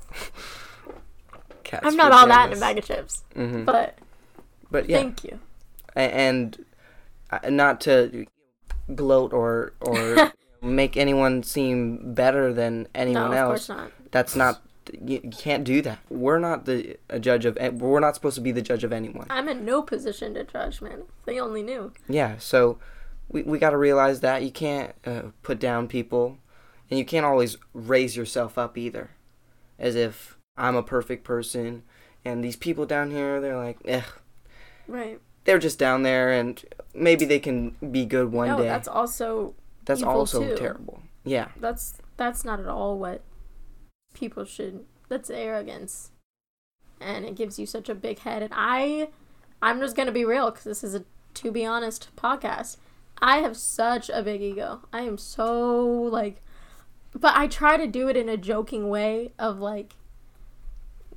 Cat's 1.63 1.85
I'm 1.85 1.95
not 1.95 2.11
all 2.11 2.27
that 2.27 2.51
in 2.51 2.57
a 2.57 2.59
bag 2.59 2.77
of 2.77 2.85
chips. 2.85 3.23
Mhm. 3.35 3.65
But 3.65 3.97
But 4.69 4.89
yeah, 4.89 4.97
thank 4.97 5.23
you. 5.23 5.39
A- 5.95 5.99
and 5.99 6.63
uh, 7.31 7.49
not 7.49 7.81
to 7.81 8.25
gloat 8.93 9.33
or 9.33 9.73
or 9.81 10.31
make 10.61 10.97
anyone 10.97 11.43
seem 11.43 12.13
better 12.13 12.53
than 12.53 12.87
anyone 12.93 13.31
no, 13.31 13.31
of 13.31 13.37
else. 13.37 13.67
course 13.67 13.69
not. 13.69 13.91
That's 14.11 14.35
not 14.35 14.61
you, 15.01 15.19
can't 15.31 15.63
do 15.63 15.81
that. 15.83 15.99
We're 16.09 16.39
not 16.39 16.65
the 16.65 16.97
a 17.09 17.19
judge 17.19 17.45
of 17.45 17.57
we're 17.79 17.99
not 17.99 18.15
supposed 18.15 18.35
to 18.35 18.41
be 18.41 18.51
the 18.51 18.61
judge 18.61 18.83
of 18.83 18.91
anyone. 18.91 19.27
I'm 19.29 19.47
in 19.49 19.63
no 19.65 19.81
position 19.81 20.33
to 20.35 20.43
judge, 20.43 20.81
man. 20.81 21.03
They 21.25 21.39
only 21.39 21.63
knew. 21.63 21.93
Yeah, 22.07 22.37
so 22.39 22.79
we 23.29 23.43
we 23.43 23.59
got 23.59 23.71
to 23.71 23.77
realize 23.77 24.19
that 24.21 24.43
you 24.43 24.51
can't 24.51 24.93
uh, 25.05 25.21
put 25.43 25.59
down 25.59 25.87
people 25.87 26.37
and 26.89 26.97
you 26.99 27.05
can't 27.05 27.25
always 27.25 27.57
raise 27.73 28.17
yourself 28.17 28.57
up 28.57 28.77
either 28.77 29.11
as 29.79 29.95
if 29.95 30.37
I'm 30.57 30.75
a 30.75 30.83
perfect 30.83 31.23
person 31.23 31.83
and 32.25 32.43
these 32.43 32.55
people 32.55 32.85
down 32.85 33.11
here 33.11 33.39
they're 33.39 33.57
like, 33.57 33.77
"Eh, 33.85 34.01
Right. 34.87 35.19
they're 35.45 35.59
just 35.59 35.79
down 35.79 36.03
there 36.03 36.31
and 36.31 36.63
maybe 36.93 37.25
they 37.25 37.39
can 37.39 37.75
be 37.91 38.05
good 38.05 38.31
one 38.31 38.49
no, 38.49 38.57
day." 38.57 38.63
that's 38.63 38.87
also 38.87 39.55
That's 39.85 40.03
also 40.03 40.43
too. 40.49 40.57
terrible. 40.57 41.01
Yeah. 41.23 41.49
that's 41.59 41.93
that's 42.17 42.43
not 42.43 42.59
at 42.59 42.67
all 42.67 42.99
what 42.99 43.21
people 44.13 44.45
should. 44.45 44.85
That's 45.09 45.29
arrogance, 45.29 46.11
and 46.99 47.25
it 47.25 47.35
gives 47.35 47.59
you 47.59 47.65
such 47.65 47.89
a 47.89 47.95
big 47.95 48.19
head. 48.19 48.41
And 48.43 48.53
I, 48.55 49.09
I'm 49.61 49.79
just 49.79 49.95
gonna 49.95 50.11
be 50.11 50.23
real 50.25 50.49
because 50.51 50.63
this 50.63 50.83
is 50.83 50.95
a 50.95 51.03
to 51.35 51.51
be 51.51 51.65
honest 51.65 52.09
podcast. 52.15 52.77
I 53.21 53.37
have 53.37 53.55
such 53.57 54.09
a 54.09 54.23
big 54.23 54.41
ego. 54.41 54.81
I 54.91 55.01
am 55.01 55.17
so 55.17 55.85
like, 55.85 56.41
but 57.13 57.35
I 57.35 57.47
try 57.47 57.77
to 57.77 57.87
do 57.87 58.07
it 58.07 58.17
in 58.17 58.29
a 58.29 58.37
joking 58.37 58.89
way 58.89 59.31
of 59.37 59.59
like, 59.59 59.93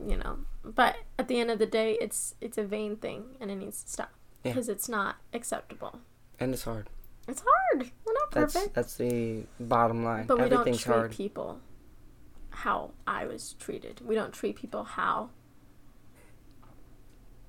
you 0.05 0.17
know. 0.17 0.39
But 0.65 0.97
at 1.19 1.29
the 1.29 1.39
end 1.41 1.51
of 1.51 1.59
the 1.59 1.67
day, 1.67 1.97
it's 2.01 2.35
it's 2.41 2.59
a 2.59 2.65
vain 2.65 2.97
thing, 2.97 3.37
and 3.41 3.51
it 3.51 3.57
needs 3.57 3.83
to 3.85 3.91
stop 3.91 4.11
Yeah. 4.43 4.53
because 4.53 4.69
it's 4.69 4.89
not 4.89 5.17
acceptable. 5.33 6.01
And 6.41 6.53
it's 6.53 6.65
hard. 6.65 6.89
It's 7.29 7.43
hard. 7.47 7.91
We're 8.05 8.13
not 8.13 8.31
That's 8.33 8.55
perfect. 8.55 8.75
that's 8.75 8.97
the 8.97 9.45
bottom 9.61 10.05
line. 10.05 10.27
But 10.27 10.39
we 10.39 10.45
don't 10.49 10.53
Everything's 10.61 10.83
treat 10.83 10.95
hard. 10.95 11.11
people 11.13 11.61
how 12.55 12.93
I 13.07 13.27
was 13.27 13.55
treated. 13.55 14.01
We 14.05 14.15
don't 14.15 14.33
treat 14.33 14.57
people 14.57 14.85
how 14.85 15.31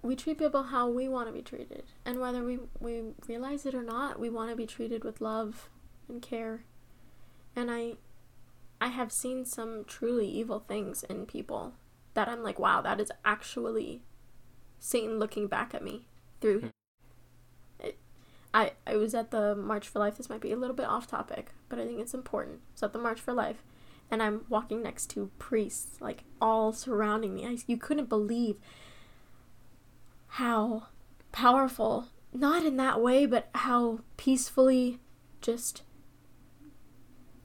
we 0.01 0.15
treat 0.15 0.37
people 0.37 0.63
how 0.63 0.87
we 0.87 1.07
want 1.07 1.27
to 1.27 1.33
be 1.33 1.41
treated. 1.41 1.83
And 2.05 2.19
whether 2.19 2.43
we, 2.43 2.59
we 2.79 3.01
realize 3.27 3.65
it 3.65 3.73
or 3.73 3.81
not, 3.81 4.19
we 4.19 4.29
want 4.29 4.51
to 4.51 4.55
be 4.55 4.67
treated 4.67 5.03
with 5.03 5.19
love 5.19 5.69
and 6.07 6.21
care. 6.21 6.63
And 7.55 7.71
I 7.71 7.95
I 8.79 8.87
have 8.89 9.11
seen 9.11 9.45
some 9.45 9.83
truly 9.85 10.27
evil 10.27 10.59
things 10.59 11.03
in 11.03 11.25
people 11.25 11.73
that 12.13 12.27
I'm 12.27 12.43
like, 12.43 12.59
wow, 12.59 12.81
that 12.81 12.99
is 12.99 13.11
actually 13.23 14.03
Satan 14.79 15.17
looking 15.17 15.47
back 15.47 15.73
at 15.73 15.83
me 15.83 16.07
through 16.41 16.59
Hmm. 16.59 16.67
it, 17.79 17.97
I, 18.53 18.73
I 18.85 18.97
was 18.97 19.15
at 19.15 19.31
the 19.31 19.55
March 19.55 19.87
for 19.87 19.99
Life. 19.99 20.17
This 20.17 20.29
might 20.29 20.41
be 20.41 20.51
a 20.51 20.57
little 20.57 20.75
bit 20.75 20.85
off 20.87 21.07
topic, 21.07 21.51
but 21.69 21.79
I 21.79 21.85
think 21.85 21.99
it's 21.99 22.13
important. 22.13 22.59
Was 22.73 22.83
at 22.83 22.93
the 22.93 22.99
March 22.99 23.19
for 23.19 23.33
Life, 23.33 23.63
and 24.11 24.21
I'm 24.21 24.45
walking 24.49 24.81
next 24.83 25.09
to 25.11 25.31
priests, 25.39 25.99
like 26.01 26.23
all 26.41 26.71
surrounding 26.73 27.33
me. 27.35 27.45
I, 27.45 27.57
you 27.67 27.77
couldn't 27.77 28.09
believe 28.09 28.57
how 30.27 30.87
powerful, 31.31 32.07
not 32.33 32.65
in 32.65 32.77
that 32.77 33.01
way, 33.01 33.25
but 33.25 33.49
how 33.55 33.99
peacefully 34.17 34.99
just 35.41 35.83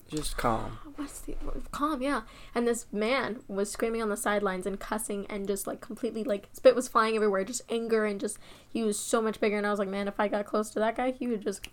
Just 0.08 0.36
calm. 0.36 0.78
what's 0.96 1.20
the 1.20 1.36
calm 1.70 2.00
yeah 2.02 2.22
and 2.54 2.66
this 2.66 2.86
man 2.90 3.40
was 3.46 3.70
screaming 3.70 4.00
on 4.02 4.08
the 4.08 4.16
sidelines 4.16 4.64
and 4.66 4.80
cussing 4.80 5.26
and 5.28 5.46
just 5.46 5.66
like 5.66 5.80
completely 5.82 6.24
like 6.24 6.48
spit 6.52 6.74
was 6.74 6.88
flying 6.88 7.14
everywhere 7.14 7.44
just 7.44 7.62
anger 7.68 8.06
and 8.06 8.18
just 8.18 8.38
he 8.68 8.82
was 8.82 8.98
so 8.98 9.20
much 9.20 9.38
bigger 9.38 9.56
and 9.58 9.66
i 9.66 9.70
was 9.70 9.78
like 9.78 9.88
man 9.88 10.08
if 10.08 10.18
i 10.18 10.26
got 10.28 10.46
close 10.46 10.70
to 10.70 10.78
that 10.78 10.96
guy 10.96 11.10
he 11.12 11.26
would 11.28 11.42
just 11.42 11.66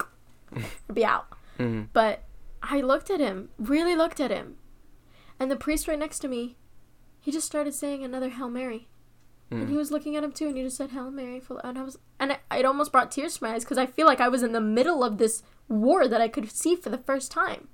be 0.93 1.04
out 1.06 1.28
hmm 1.58 1.84
but 1.93 2.23
i 2.62 2.82
looked 2.82 3.10
at 3.10 3.19
him 3.21 3.50
really 3.58 3.95
looked 3.95 4.19
at 4.19 4.30
him 4.32 4.58
and 5.39 5.52
the 5.52 5.56
priest 5.56 5.88
right 5.88 6.00
next 6.00 6.19
to 6.19 6.28
me 6.28 6.56
he 7.19 7.32
just 7.32 7.47
started 7.47 7.73
saying 7.73 8.04
another 8.04 8.30
hail 8.30 8.50
mary. 8.50 8.88
And 9.50 9.69
he 9.69 9.78
was 9.78 9.91
looking 9.91 10.17
at 10.17 10.23
him 10.23 10.34
too 10.34 10.47
and 10.47 10.58
he 10.58 10.63
just 10.63 10.76
said 10.76 10.91
hail 10.91 11.10
mary 11.10 11.39
full 11.39 11.60
and 11.60 11.78
i 11.78 11.84
was 11.84 11.97
and 12.19 12.32
it, 12.32 12.39
it 12.52 12.65
almost 12.65 12.91
brought 12.91 13.12
tears 13.12 13.38
to 13.38 13.43
my 13.43 13.54
eyes 13.54 13.63
because 13.63 13.78
i 13.78 13.86
feel 13.86 14.06
like 14.06 14.19
i 14.19 14.28
was 14.28 14.43
in 14.43 14.52
the 14.52 14.60
middle 14.60 15.04
of 15.04 15.17
this 15.17 15.41
war 15.69 16.06
that 16.06 16.19
i 16.19 16.28
could 16.28 16.52
see 16.52 16.76
for 16.76 16.89
the 16.89 16.97
first 16.97 17.32
time. 17.32 17.69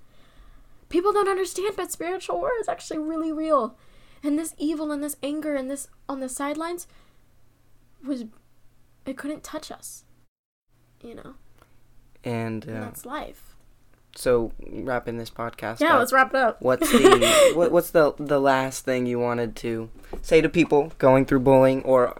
People 0.90 1.12
don't 1.12 1.28
understand 1.28 1.74
but 1.76 1.92
spiritual 1.92 2.38
war 2.38 2.52
is 2.60 2.68
actually 2.68 3.00
really 3.00 3.32
real. 3.32 3.76
And 4.22 4.38
this 4.38 4.54
evil 4.58 4.92
and 4.92 5.04
this 5.04 5.18
anger 5.24 5.56
and 5.56 5.70
this 5.70 5.88
on 6.08 6.20
the 6.20 6.30
sidelines 6.30 6.88
was 8.06 8.26
it 9.06 9.18
couldn't 9.18 9.44
touch 9.44 9.72
us 9.72 10.04
you 11.04 11.16
know? 11.16 11.36
And 12.24 12.66
and 12.66 12.78
uh, 12.78 12.80
that's 12.82 13.06
life 13.06 13.53
so 14.16 14.52
wrapping 14.68 15.18
this 15.18 15.30
podcast 15.30 15.80
yeah 15.80 15.94
up, 15.94 16.00
let's 16.00 16.14
wrap 16.14 16.30
it 16.30 16.36
up. 16.36 16.62
what's 16.62 16.90
the 16.92 17.52
what, 17.56 17.72
what's 17.72 17.92
the 17.92 18.14
the 18.18 18.40
last 18.40 18.86
thing 18.86 19.06
you 19.06 19.20
wanted 19.20 19.56
to 19.56 19.90
say 20.22 20.42
to 20.42 20.50
people 20.50 20.92
going 20.98 21.26
through 21.26 21.40
bullying 21.40 21.82
or 21.84 22.16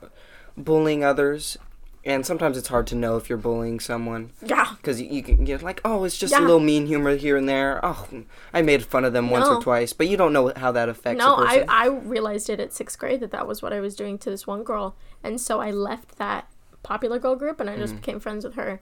bullying 0.58 1.04
others? 1.04 1.58
And 2.06 2.26
sometimes 2.26 2.58
it's 2.58 2.68
hard 2.68 2.86
to 2.88 2.96
know 2.96 3.16
if 3.16 3.30
you're 3.30 3.38
bullying 3.38 3.80
someone. 3.80 4.32
Yeah. 4.46 4.74
Because 4.76 5.00
you, 5.00 5.08
you 5.08 5.24
can 5.24 5.46
get 5.46 5.64
like, 5.64 5.80
oh, 5.86 6.04
it's 6.04 6.18
just 6.18 6.36
a 6.36 6.40
little 6.42 6.60
mean 6.60 6.86
humor 6.86 7.16
here 7.16 7.38
and 7.38 7.48
there. 7.48 7.80
Oh, 7.82 8.06
I 8.54 8.62
made 8.62 8.86
fun 8.86 9.06
of 9.06 9.14
them 9.14 9.30
once 9.30 9.48
or 9.48 9.62
twice, 9.62 9.94
but 9.94 10.10
you 10.10 10.18
don't 10.18 10.34
know 10.34 10.52
how 10.58 10.74
that 10.74 10.90
affects 10.90 11.20
no 11.20 11.36
a 11.36 11.46
I. 11.46 11.66
I 11.70 11.88
realized 11.88 12.50
it 12.50 12.60
at 12.60 12.74
sixth 12.74 13.00
grade 13.00 13.22
that 13.22 13.32
that 13.32 13.48
was 13.48 13.62
what 13.62 13.72
i 13.72 13.80
was 13.80 13.96
doing 13.96 14.18
to 14.18 14.30
this 14.30 14.46
one 14.46 14.64
girl. 14.64 14.98
And 15.24 15.40
so 15.40 15.62
i 15.62 15.72
left 15.72 16.18
that 16.18 16.50
popular 16.82 17.18
girl 17.18 17.38
group 17.38 17.62
and 17.62 17.70
i 17.70 17.78
just 17.78 17.94
mm. 17.94 18.02
became 18.02 18.20
friends 18.20 18.44
with 18.44 18.56
her 18.56 18.82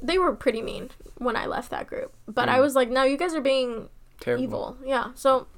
they 0.00 0.18
were 0.18 0.34
pretty 0.34 0.60
mean 0.60 0.90
when 1.18 1.36
i 1.36 1.46
left 1.46 1.70
that 1.70 1.86
group 1.86 2.14
but 2.26 2.48
i 2.48 2.60
was 2.60 2.74
like 2.74 2.90
no 2.90 3.04
you 3.04 3.16
guys 3.16 3.34
are 3.34 3.40
being 3.40 3.88
Terrible. 4.22 4.44
evil. 4.44 4.76
Yeah. 4.84 5.10
So 5.16 5.48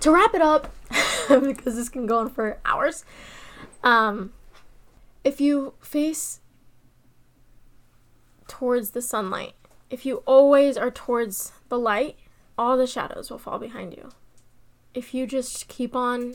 to 0.00 0.10
wrap 0.10 0.34
it 0.34 0.42
up, 0.42 0.74
because 1.28 1.74
this 1.74 1.88
can 1.88 2.04
go 2.04 2.18
on 2.18 2.28
for 2.28 2.58
hours, 2.66 3.04
um, 3.82 4.34
if 5.24 5.40
you 5.40 5.72
face 5.80 6.40
towards 8.46 8.90
the 8.90 9.00
sunlight, 9.00 9.54
if 9.88 10.04
you 10.04 10.16
always 10.26 10.76
are 10.76 10.90
towards 10.90 11.52
the 11.70 11.78
light, 11.78 12.16
all 12.58 12.76
the 12.76 12.86
shadows 12.86 13.30
will 13.30 13.38
fall 13.38 13.58
behind 13.58 13.94
you. 13.94 14.10
If 14.92 15.14
you 15.14 15.26
just 15.26 15.68
keep 15.68 15.96
on 15.96 16.34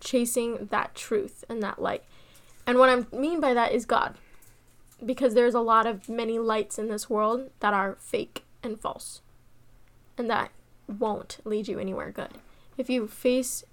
chasing 0.00 0.68
that 0.70 0.94
truth 0.94 1.44
and 1.48 1.62
that 1.62 1.80
light, 1.80 2.04
And 2.66 2.78
what 2.78 2.88
I 2.88 3.04
mean 3.14 3.40
by 3.40 3.52
that 3.52 3.72
is 3.72 3.84
God. 3.84 4.16
Because 5.04 5.34
there's 5.34 5.54
a 5.54 5.60
lot 5.60 5.86
of 5.86 6.08
many 6.08 6.38
lights 6.38 6.78
in 6.78 6.88
this 6.88 7.10
world 7.10 7.50
that 7.60 7.74
are 7.74 7.96
fake 8.00 8.44
and 8.62 8.80
false. 8.80 9.20
And 10.16 10.30
that 10.30 10.50
won't 10.86 11.38
lead 11.44 11.68
you 11.68 11.78
anywhere 11.78 12.10
good. 12.10 12.38
If 12.76 12.88
you 12.88 13.06
face 13.06 13.64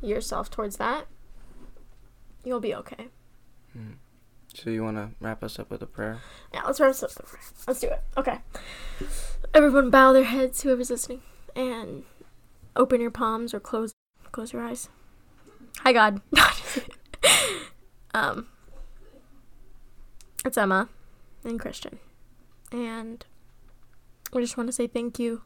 yourself 0.00 0.50
towards 0.50 0.76
that, 0.76 1.06
you'll 2.44 2.60
be 2.60 2.74
okay. 2.74 3.08
So 4.54 4.70
you 4.70 4.84
want 4.84 4.96
to 4.98 5.10
wrap 5.20 5.42
us 5.42 5.58
up 5.58 5.70
with 5.70 5.82
a 5.82 5.86
prayer? 5.86 6.20
Yeah, 6.52 6.62
let's 6.64 6.78
wrap 6.78 6.90
this 6.90 7.02
up. 7.02 7.10
with 7.10 7.20
a 7.20 7.22
prayer. 7.22 7.42
Let's 7.66 7.80
do 7.80 7.86
it. 7.88 8.02
Okay. 8.16 8.38
Everyone 9.54 9.90
bow 9.90 10.12
their 10.12 10.24
heads, 10.24 10.62
whoever's 10.62 10.90
listening, 10.90 11.22
and 11.56 12.04
open 12.76 13.00
your 13.00 13.10
palms 13.10 13.54
or 13.54 13.60
close 13.60 13.92
close 14.30 14.52
your 14.52 14.62
eyes. 14.62 14.88
Hi 15.80 15.92
God. 15.92 16.20
um 18.14 18.48
it's 20.44 20.58
Emma 20.58 20.88
and 21.44 21.60
Christian. 21.60 21.98
And 22.70 23.24
I 24.34 24.40
just 24.40 24.56
want 24.56 24.68
to 24.68 24.72
say 24.72 24.86
thank 24.86 25.18
you 25.18 25.42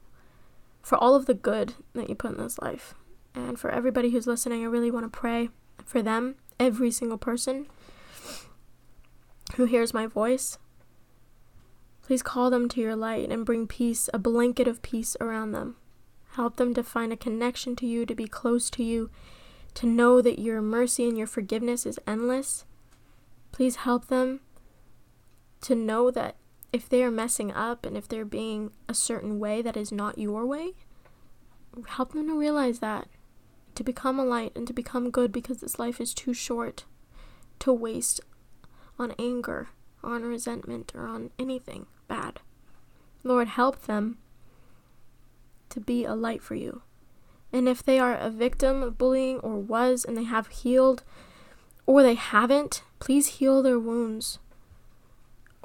for 0.82 0.96
all 0.96 1.14
of 1.14 1.26
the 1.26 1.34
good 1.34 1.74
that 1.94 2.08
you 2.08 2.14
put 2.14 2.32
in 2.32 2.38
this 2.38 2.58
life. 2.58 2.94
And 3.34 3.58
for 3.58 3.70
everybody 3.70 4.10
who's 4.10 4.26
listening, 4.26 4.62
I 4.62 4.66
really 4.68 4.90
want 4.90 5.04
to 5.04 5.18
pray 5.18 5.50
for 5.84 6.02
them, 6.02 6.36
every 6.58 6.90
single 6.90 7.18
person 7.18 7.66
who 9.56 9.64
hears 9.64 9.92
my 9.92 10.06
voice. 10.06 10.58
Please 12.02 12.22
call 12.22 12.50
them 12.50 12.68
to 12.68 12.80
your 12.80 12.96
light 12.96 13.30
and 13.30 13.44
bring 13.44 13.66
peace, 13.66 14.08
a 14.14 14.18
blanket 14.18 14.68
of 14.68 14.80
peace 14.80 15.16
around 15.20 15.52
them. 15.52 15.76
Help 16.32 16.56
them 16.56 16.72
to 16.74 16.82
find 16.82 17.12
a 17.12 17.16
connection 17.16 17.74
to 17.76 17.86
you, 17.86 18.06
to 18.06 18.14
be 18.14 18.28
close 18.28 18.70
to 18.70 18.84
you, 18.84 19.10
to 19.74 19.86
know 19.86 20.22
that 20.22 20.38
your 20.38 20.62
mercy 20.62 21.08
and 21.08 21.18
your 21.18 21.26
forgiveness 21.26 21.84
is 21.84 21.98
endless. 22.06 22.64
Please 23.52 23.76
help 23.76 24.06
them 24.06 24.40
to 25.62 25.74
know 25.74 26.10
that 26.10 26.36
if 26.72 26.88
they 26.88 27.02
are 27.02 27.10
messing 27.10 27.52
up 27.52 27.86
and 27.86 27.96
if 27.96 28.08
they're 28.08 28.24
being 28.24 28.70
a 28.88 28.94
certain 28.94 29.38
way 29.38 29.62
that 29.62 29.76
is 29.76 29.90
not 29.90 30.18
your 30.18 30.44
way, 30.44 30.72
help 31.88 32.12
them 32.12 32.26
to 32.28 32.38
realize 32.38 32.80
that, 32.80 33.08
to 33.74 33.84
become 33.84 34.18
a 34.18 34.24
light 34.24 34.52
and 34.54 34.66
to 34.66 34.72
become 34.72 35.10
good 35.10 35.32
because 35.32 35.58
this 35.60 35.78
life 35.78 36.00
is 36.00 36.14
too 36.14 36.34
short 36.34 36.84
to 37.58 37.72
waste 37.72 38.20
on 38.98 39.14
anger, 39.18 39.68
on 40.02 40.22
resentment, 40.22 40.92
or 40.94 41.06
on 41.06 41.30
anything 41.38 41.86
bad. 42.08 42.40
Lord, 43.22 43.48
help 43.48 43.82
them 43.82 44.18
to 45.70 45.80
be 45.80 46.04
a 46.04 46.14
light 46.14 46.42
for 46.42 46.54
you. 46.54 46.82
And 47.52 47.68
if 47.68 47.82
they 47.82 47.98
are 47.98 48.14
a 48.14 48.30
victim 48.30 48.82
of 48.82 48.98
bullying 48.98 49.38
or 49.40 49.56
was 49.56 50.04
and 50.04 50.16
they 50.16 50.24
have 50.24 50.48
healed 50.48 51.02
or 51.86 52.02
they 52.02 52.14
haven't, 52.14 52.82
please 52.98 53.26
heal 53.38 53.62
their 53.62 53.78
wounds 53.78 54.38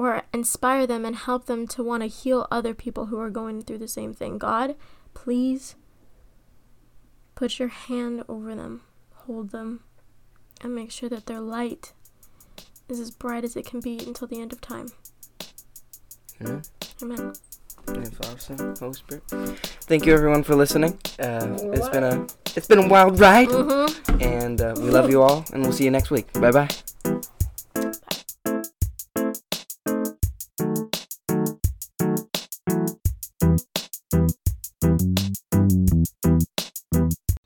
or 0.01 0.23
inspire 0.33 0.87
them 0.87 1.05
and 1.05 1.15
help 1.15 1.45
them 1.45 1.67
to 1.67 1.83
want 1.83 2.01
to 2.01 2.07
heal 2.07 2.47
other 2.49 2.73
people 2.73 3.05
who 3.07 3.19
are 3.19 3.29
going 3.29 3.61
through 3.61 3.77
the 3.77 3.87
same 3.87 4.13
thing. 4.13 4.37
God, 4.39 4.75
please 5.13 5.75
put 7.35 7.59
your 7.59 7.67
hand 7.67 8.23
over 8.27 8.55
them, 8.55 8.81
hold 9.25 9.51
them, 9.51 9.81
and 10.61 10.73
make 10.73 10.89
sure 10.91 11.09
that 11.09 11.27
their 11.27 11.39
light 11.39 11.93
is 12.89 12.99
as 12.99 13.11
bright 13.11 13.43
as 13.43 13.55
it 13.55 13.65
can 13.65 13.79
be 13.79 13.99
until 13.99 14.27
the 14.27 14.41
end 14.41 14.51
of 14.51 14.59
time. 14.61 14.87
Amen. 16.41 16.61
Amen. 17.03 17.33
In 17.87 18.03
the 18.03 18.11
Father, 18.11 18.75
Holy 18.79 18.93
Spirit. 18.93 19.23
Thank 19.81 20.05
you 20.05 20.13
everyone 20.13 20.43
for 20.43 20.55
listening. 20.55 20.93
Uh, 21.19 21.57
it's 21.73 21.89
been 21.89 22.03
a 22.03 22.25
it's 22.55 22.67
been 22.67 22.79
a 22.79 22.87
wild 22.87 23.19
ride, 23.19 23.49
Mm-hmm. 23.49 24.21
and 24.21 24.61
uh, 24.61 24.73
we 24.77 24.89
love 24.89 25.09
you 25.09 25.21
all, 25.21 25.45
and 25.53 25.61
we'll 25.63 25.73
see 25.73 25.83
you 25.85 25.91
next 25.91 26.09
week. 26.11 26.31
Bye 26.33 26.51
bye. 26.51 26.69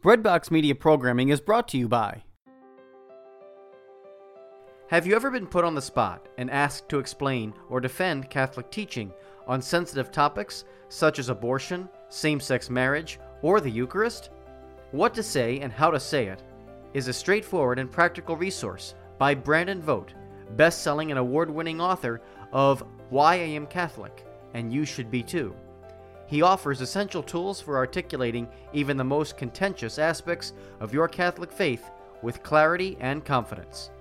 Breadbox 0.05 0.51
Media 0.51 0.75
programming 0.75 1.29
is 1.29 1.41
brought 1.41 1.67
to 1.69 1.79
you 1.79 1.87
by. 1.87 2.21
Have 4.87 5.07
you 5.07 5.15
ever 5.15 5.31
been 5.31 5.47
put 5.47 5.65
on 5.65 5.73
the 5.73 5.81
spot 5.81 6.29
and 6.37 6.51
asked 6.51 6.87
to 6.89 6.99
explain 6.99 7.55
or 7.69 7.79
defend 7.79 8.29
Catholic 8.29 8.69
teaching 8.69 9.11
on 9.47 9.63
sensitive 9.63 10.11
topics 10.11 10.65
such 10.89 11.17
as 11.17 11.29
abortion, 11.29 11.89
same 12.09 12.39
sex 12.39 12.69
marriage, 12.69 13.19
or 13.41 13.59
the 13.59 13.71
Eucharist? 13.71 14.29
What 14.91 15.15
to 15.15 15.23
Say 15.23 15.59
and 15.61 15.73
How 15.73 15.89
to 15.89 15.99
Say 15.99 16.27
It 16.27 16.43
is 16.93 17.07
a 17.07 17.11
straightforward 17.13 17.79
and 17.79 17.91
practical 17.91 18.37
resource 18.37 18.93
by 19.17 19.33
Brandon 19.33 19.81
Vogt, 19.81 20.13
best 20.51 20.83
selling 20.83 21.09
and 21.09 21.17
award 21.17 21.49
winning 21.49 21.81
author 21.81 22.21
of 22.51 22.83
Why 23.09 23.37
I 23.37 23.37
Am 23.37 23.65
Catholic 23.65 24.23
and 24.53 24.71
You 24.71 24.85
Should 24.85 25.09
Be 25.09 25.23
Too. 25.23 25.55
He 26.27 26.41
offers 26.41 26.81
essential 26.81 27.21
tools 27.21 27.61
for 27.61 27.77
articulating 27.77 28.47
even 28.73 28.97
the 28.97 29.03
most 29.03 29.37
contentious 29.37 29.99
aspects 29.99 30.53
of 30.79 30.93
your 30.93 31.07
Catholic 31.07 31.51
faith 31.51 31.89
with 32.21 32.41
clarity 32.41 32.97
and 32.99 33.23
confidence. 33.23 33.91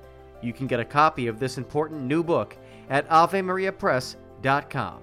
You 0.43 0.53
can 0.53 0.67
get 0.67 0.81
a 0.81 0.85
copy 0.85 1.27
of 1.27 1.39
this 1.39 1.59
important 1.59 2.03
new 2.03 2.23
book 2.23 2.57
at 2.89 3.09
AveMariaPress.com. 3.09 5.01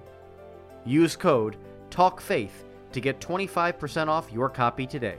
Use 0.84 1.16
code 1.16 1.56
TALKFAITH 1.90 2.64
to 2.92 3.00
get 3.00 3.20
25% 3.20 4.08
off 4.08 4.32
your 4.32 4.48
copy 4.48 4.86
today. 4.86 5.18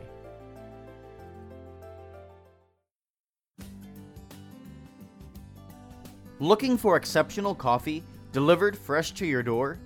Looking 6.40 6.78
for 6.78 6.98
exceptional 6.98 7.56
coffee 7.56 8.04
delivered 8.34 8.78
fresh 8.78 9.12
to 9.12 9.26
your 9.26 9.44
door? 9.44 9.80